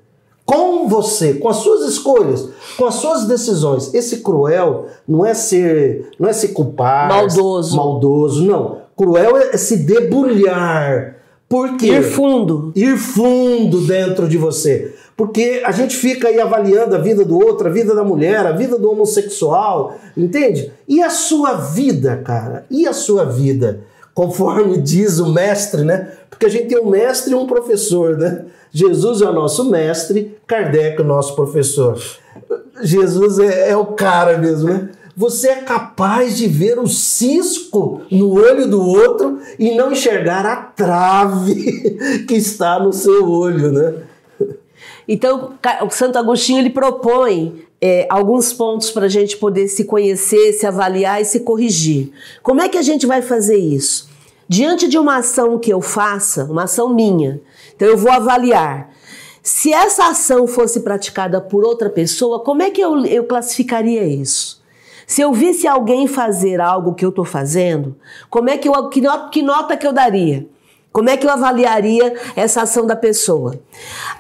Com 0.46 0.88
você, 0.88 1.34
com 1.34 1.50
as 1.50 1.58
suas 1.58 1.90
escolhas, 1.92 2.48
com 2.78 2.86
as 2.86 2.96
suas 2.96 3.28
decisões. 3.28 3.94
Esse 3.94 4.22
cruel 4.22 4.86
não 5.06 5.26
é 5.26 5.34
ser, 5.34 6.12
não 6.18 6.30
é 6.30 6.32
ser 6.32 6.50
culpado, 6.50 7.14
maldoso. 7.14 7.76
maldoso, 7.76 8.46
não. 8.46 8.78
Cruel 8.96 9.36
é 9.36 9.58
se 9.58 9.76
debulhar. 9.76 11.18
Por 11.50 11.76
quê? 11.76 11.88
Ir 11.88 12.04
fundo. 12.04 12.72
Ir 12.74 12.96
fundo 12.96 13.82
dentro 13.82 14.30
de 14.30 14.38
você. 14.38 14.96
Porque 15.18 15.64
a 15.66 15.72
gente 15.72 15.98
fica 15.98 16.28
aí 16.28 16.40
avaliando 16.40 16.96
a 16.96 17.00
vida 17.00 17.26
do 17.26 17.40
outro, 17.40 17.68
a 17.68 17.72
vida 17.72 17.96
da 17.96 18.04
mulher, 18.04 18.46
a 18.46 18.52
vida 18.52 18.78
do 18.78 18.92
homossexual, 18.92 19.98
entende? 20.16 20.72
E 20.88 21.02
a 21.02 21.10
sua 21.10 21.54
vida, 21.54 22.22
cara? 22.24 22.68
E 22.70 22.88
a 22.88 22.94
sua 22.94 23.26
vida? 23.26 23.82
Conforme 24.14 24.78
diz 24.80 25.18
o 25.18 25.34
mestre, 25.34 25.84
né? 25.84 26.12
Porque 26.30 26.46
a 26.46 26.50
gente 26.50 26.68
tem 26.68 26.80
um 26.80 26.92
mestre 26.92 27.32
e 27.32 27.36
um 27.36 27.48
professor, 27.48 28.16
né? 28.16 28.46
Jesus 28.72 29.24
é 29.24 29.26
o 29.26 29.34
nosso 29.34 29.72
mestre, 29.72 30.38
Kardec 30.46 31.02
é 31.02 31.04
o 31.04 31.08
nosso 31.08 31.36
professor. 31.36 32.00
Jesus 32.84 33.40
é, 33.40 33.72
é 33.72 33.76
o 33.76 33.88
cara 33.88 34.38
mesmo, 34.38 34.70
né? 34.70 34.90
Você 35.16 35.48
é 35.48 35.56
capaz 35.56 36.38
de 36.38 36.46
ver 36.46 36.78
o 36.78 36.86
cisco 36.86 38.04
no 38.12 38.34
olho 38.34 38.68
do 38.68 38.80
outro 38.80 39.40
e 39.58 39.76
não 39.76 39.92
enxergar 39.92 40.46
a 40.46 40.58
trave 40.58 41.98
que 42.30 42.36
está 42.36 42.80
no 42.80 42.94
seu 42.94 43.28
olho, 43.28 43.72
né? 43.72 43.96
Então, 45.08 45.54
o 45.86 45.90
Santo 45.90 46.18
Agostinho 46.18 46.60
ele 46.60 46.70
propõe 46.70 47.66
é, 47.80 48.06
alguns 48.10 48.52
pontos 48.52 48.92
para 48.92 49.06
a 49.06 49.10
gente 49.10 49.38
poder 49.38 49.68
se 49.68 49.86
conhecer, 49.86 50.54
se 50.54 50.66
avaliar 50.66 51.22
e 51.22 51.26
se 51.26 51.42
corrigir. 51.42 52.12
Como 52.44 52.62
é 52.62 52.68
que 52.68 52.78
a 52.78 52.82
gente 52.82 53.06
vai 53.06 53.22
fazer 53.22 53.58
isso? 53.58 54.10
Diante 54.50 54.88
de 54.88 54.98
uma 54.98 55.18
ação 55.18 55.58
que 55.60 55.72
eu 55.72 55.82
faça, 55.82 56.46
uma 56.46 56.64
ação 56.64 56.94
minha, 56.94 57.40
então 57.76 57.88
eu 57.88 57.98
vou 57.98 58.12
avaliar. 58.12 58.90
se 59.44 59.72
essa 59.72 60.08
ação 60.08 60.46
fosse 60.46 60.82
praticada 60.82 61.40
por 61.40 61.64
outra 61.64 61.90
pessoa, 61.90 62.42
como 62.42 62.62
é 62.62 62.70
que 62.70 62.82
eu, 62.82 63.06
eu 63.06 63.24
classificaria 63.24 64.06
isso? 64.06 64.62
Se 65.06 65.22
eu 65.22 65.32
visse 65.32 65.66
alguém 65.66 66.06
fazer 66.06 66.60
algo 66.60 66.94
que 66.94 67.06
eu 67.06 67.10
estou 67.10 67.24
fazendo, 67.24 67.96
como 68.30 68.50
é 68.50 68.58
que 68.58 68.68
eu 68.68 68.90
que 68.90 69.42
nota, 69.42 69.78
que 69.78 69.88
eu 69.88 69.94
daria? 69.94 70.46
Como 70.92 71.10
é 71.10 71.18
que 71.18 71.28
eu 71.28 71.32
avaliaria 71.32 72.16
essa 72.36 72.64
ação 72.64 72.86
da 72.86 72.96
pessoa? 72.96 73.60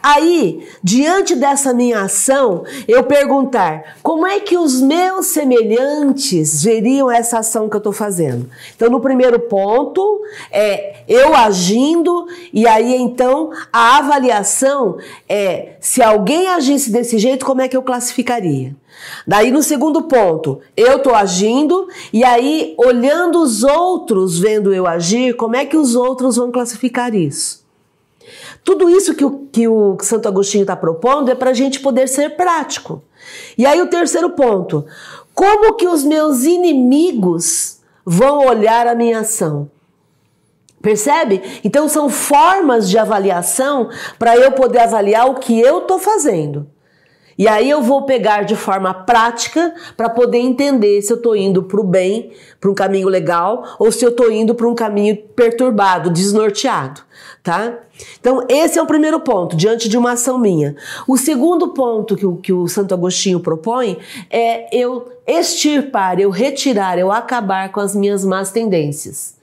Aí, 0.03 0.67
diante 0.83 1.35
dessa 1.35 1.73
minha 1.73 2.01
ação, 2.01 2.63
eu 2.87 3.03
perguntar: 3.03 3.97
como 4.03 4.27
é 4.27 4.39
que 4.39 4.57
os 4.57 4.79
meus 4.79 5.27
semelhantes 5.27 6.63
veriam 6.63 7.09
essa 7.09 7.39
ação 7.39 7.67
que 7.67 7.75
eu 7.75 7.79
estou 7.79 7.93
fazendo? 7.93 8.47
Então, 8.75 8.89
no 8.89 9.01
primeiro 9.01 9.39
ponto, 9.39 10.21
é 10.51 10.97
eu 11.07 11.33
agindo, 11.35 12.27
e 12.53 12.67
aí 12.67 12.95
então 12.95 13.49
a 13.71 13.97
avaliação 13.97 14.97
é 15.27 15.77
se 15.79 16.03
alguém 16.03 16.47
agisse 16.49 16.91
desse 16.91 17.17
jeito, 17.17 17.45
como 17.45 17.61
é 17.61 17.67
que 17.67 17.77
eu 17.77 17.81
classificaria? 17.81 18.75
Daí 19.25 19.51
no 19.51 19.61
segundo 19.61 20.03
ponto, 20.03 20.59
eu 20.75 20.99
tô 20.99 21.13
agindo 21.13 21.87
e 22.11 22.23
aí 22.23 22.73
olhando 22.77 23.41
os 23.41 23.63
outros 23.63 24.39
vendo 24.39 24.73
eu 24.73 24.87
agir, 24.87 25.35
como 25.35 25.55
é 25.55 25.65
que 25.65 25.77
os 25.77 25.95
outros 25.95 26.37
vão 26.37 26.51
classificar 26.51 27.13
isso? 27.13 27.65
Tudo 28.63 28.89
isso 28.89 29.15
que 29.15 29.23
o, 29.23 29.47
que 29.51 29.67
o 29.67 29.97
Santo 30.01 30.27
Agostinho 30.27 30.63
está 30.63 30.75
propondo 30.75 31.31
é 31.31 31.35
para 31.35 31.51
a 31.51 31.53
gente 31.53 31.79
poder 31.79 32.07
ser 32.07 32.35
prático. 32.35 33.01
E 33.57 33.65
aí 33.65 33.81
o 33.81 33.87
terceiro 33.87 34.31
ponto, 34.31 34.85
como 35.33 35.75
que 35.75 35.87
os 35.87 36.03
meus 36.03 36.43
inimigos 36.43 37.79
vão 38.05 38.45
olhar 38.45 38.87
a 38.87 38.95
minha 38.95 39.19
ação? 39.19 39.69
Percebe? 40.81 41.41
Então 41.63 41.89
são 41.89 42.09
formas 42.09 42.89
de 42.89 42.97
avaliação 42.97 43.89
para 44.19 44.37
eu 44.37 44.51
poder 44.51 44.79
avaliar 44.79 45.29
o 45.29 45.35
que 45.35 45.59
eu 45.59 45.79
estou 45.79 45.99
fazendo. 45.99 46.67
E 47.37 47.47
aí 47.47 47.69
eu 47.69 47.81
vou 47.83 48.03
pegar 48.03 48.43
de 48.43 48.55
forma 48.55 48.93
prática 48.93 49.73
para 49.95 50.09
poder 50.09 50.39
entender 50.39 51.01
se 51.01 51.13
eu 51.13 51.17
estou 51.17 51.35
indo 51.35 51.61
para 51.61 51.79
o 51.79 51.83
bem, 51.83 52.31
para 52.59 52.71
um 52.71 52.73
caminho 52.73 53.07
legal, 53.07 53.75
ou 53.77 53.91
se 53.91 54.03
eu 54.03 54.09
estou 54.09 54.31
indo 54.31 54.55
para 54.55 54.67
um 54.67 54.73
caminho 54.73 55.15
perturbado, 55.35 56.09
desnorteado, 56.09 57.01
tá? 57.43 57.77
Então 58.19 58.43
esse 58.49 58.79
é 58.79 58.81
o 58.81 58.87
primeiro 58.87 59.19
ponto 59.19 59.55
diante 59.55 59.87
de 59.87 59.97
uma 59.97 60.13
ação 60.13 60.39
minha. 60.39 60.75
O 61.07 61.17
segundo 61.17 61.69
ponto 61.69 62.15
que 62.15 62.25
o, 62.25 62.37
que 62.37 62.51
o 62.51 62.67
Santo 62.67 62.93
Agostinho 62.93 63.39
propõe 63.39 63.99
é 64.31 64.75
eu 64.75 65.11
extirpar, 65.27 66.19
eu 66.19 66.31
retirar, 66.31 66.97
eu 66.97 67.11
acabar 67.11 67.71
com 67.71 67.79
as 67.79 67.95
minhas 67.95 68.25
más 68.25 68.51
tendências. 68.51 69.35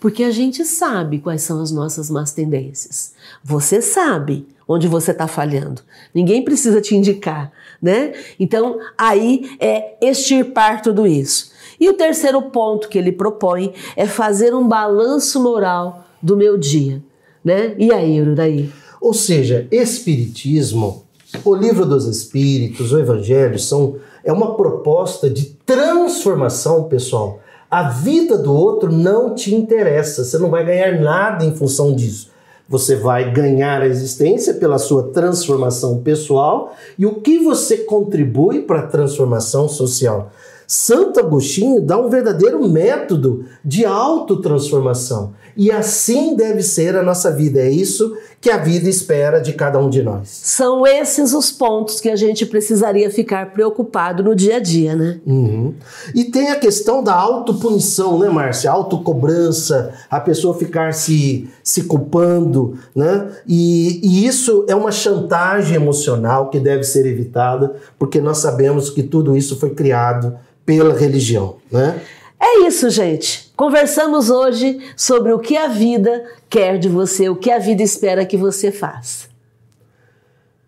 Porque 0.00 0.24
a 0.24 0.30
gente 0.30 0.64
sabe 0.64 1.18
quais 1.18 1.42
são 1.42 1.62
as 1.62 1.70
nossas 1.70 2.10
más 2.10 2.32
tendências. 2.32 3.14
Você 3.42 3.80
sabe 3.80 4.46
onde 4.66 4.88
você 4.88 5.10
está 5.10 5.26
falhando. 5.26 5.82
Ninguém 6.14 6.42
precisa 6.42 6.80
te 6.80 6.96
indicar, 6.96 7.52
né? 7.80 8.12
Então, 8.38 8.78
aí 8.96 9.56
é 9.60 9.94
extirpar 10.00 10.82
tudo 10.82 11.06
isso. 11.06 11.52
E 11.78 11.88
o 11.88 11.94
terceiro 11.94 12.40
ponto 12.42 12.88
que 12.88 12.98
ele 12.98 13.12
propõe 13.12 13.72
é 13.96 14.06
fazer 14.06 14.54
um 14.54 14.66
balanço 14.66 15.42
moral 15.42 16.04
do 16.22 16.36
meu 16.36 16.56
dia, 16.56 17.02
né? 17.44 17.74
E 17.78 17.92
aí, 17.92 18.20
Ururaí? 18.20 18.72
Ou 19.00 19.12
seja, 19.12 19.66
espiritismo, 19.70 21.04
o 21.44 21.54
livro 21.54 21.84
dos 21.84 22.06
espíritos, 22.06 22.92
o 22.92 22.98
evangelho 22.98 23.58
são 23.58 23.96
é 24.24 24.32
uma 24.32 24.54
proposta 24.56 25.28
de 25.28 25.44
transformação, 25.66 26.84
pessoal. 26.84 27.40
A 27.70 27.90
vida 27.90 28.38
do 28.38 28.54
outro 28.54 28.90
não 28.90 29.34
te 29.34 29.54
interessa, 29.54 30.24
você 30.24 30.38
não 30.38 30.48
vai 30.48 30.64
ganhar 30.64 31.00
nada 31.00 31.44
em 31.44 31.54
função 31.54 31.94
disso. 31.94 32.30
Você 32.68 32.96
vai 32.96 33.30
ganhar 33.30 33.82
a 33.82 33.86
existência 33.86 34.54
pela 34.54 34.78
sua 34.78 35.12
transformação 35.12 35.98
pessoal 35.98 36.74
e 36.98 37.04
o 37.04 37.16
que 37.16 37.38
você 37.38 37.78
contribui 37.78 38.62
para 38.62 38.80
a 38.80 38.86
transformação 38.86 39.68
social. 39.68 40.30
Santo 40.66 41.20
Agostinho 41.20 41.80
dá 41.82 41.98
um 41.98 42.08
verdadeiro 42.08 42.66
método 42.66 43.44
de 43.62 43.84
autotransformação. 43.84 45.34
E 45.56 45.70
assim 45.70 46.34
deve 46.34 46.62
ser 46.62 46.96
a 46.96 47.02
nossa 47.02 47.30
vida. 47.30 47.60
É 47.60 47.70
isso 47.70 48.16
que 48.40 48.50
a 48.50 48.58
vida 48.58 48.88
espera 48.90 49.40
de 49.40 49.54
cada 49.54 49.78
um 49.78 49.88
de 49.88 50.02
nós. 50.02 50.28
São 50.28 50.86
esses 50.86 51.32
os 51.32 51.50
pontos 51.50 51.98
que 51.98 52.10
a 52.10 52.16
gente 52.16 52.44
precisaria 52.44 53.10
ficar 53.10 53.52
preocupado 53.52 54.22
no 54.22 54.34
dia 54.34 54.56
a 54.56 54.58
dia, 54.58 54.94
né? 54.94 55.18
Uhum. 55.24 55.74
E 56.14 56.24
tem 56.24 56.50
a 56.50 56.58
questão 56.58 57.02
da 57.02 57.14
autopunição, 57.14 58.18
né, 58.18 58.28
Márcia? 58.28 58.70
Autocobrança, 58.70 59.94
a 60.10 60.20
pessoa 60.20 60.58
ficar 60.58 60.92
se, 60.92 61.48
se 61.62 61.84
culpando, 61.84 62.78
né? 62.94 63.28
E, 63.46 64.00
e 64.02 64.26
isso 64.26 64.66
é 64.68 64.74
uma 64.74 64.92
chantagem 64.92 65.76
emocional 65.76 66.50
que 66.50 66.60
deve 66.60 66.84
ser 66.84 67.06
evitada, 67.06 67.74
porque 67.98 68.20
nós 68.20 68.38
sabemos 68.38 68.90
que 68.90 69.02
tudo 69.02 69.34
isso 69.34 69.56
foi 69.56 69.70
criado 69.70 70.36
pela 70.66 70.94
religião, 70.94 71.56
né? 71.70 72.00
É 72.40 72.66
isso, 72.66 72.90
gente. 72.90 73.43
Conversamos 73.56 74.30
hoje 74.30 74.80
sobre 74.96 75.32
o 75.32 75.38
que 75.38 75.56
a 75.56 75.68
vida 75.68 76.24
quer 76.48 76.78
de 76.78 76.88
você, 76.88 77.28
o 77.28 77.36
que 77.36 77.50
a 77.50 77.58
vida 77.58 77.82
espera 77.82 78.26
que 78.26 78.36
você 78.36 78.72
faça. 78.72 79.28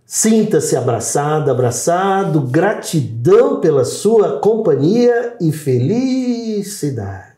Sinta-se 0.05 0.77
abraçada, 0.77 1.51
abraçado, 1.51 2.41
gratidão 2.41 3.61
pela 3.61 3.85
sua 3.85 4.39
companhia 4.39 5.37
e 5.41 5.51
felicidade. 5.51 7.36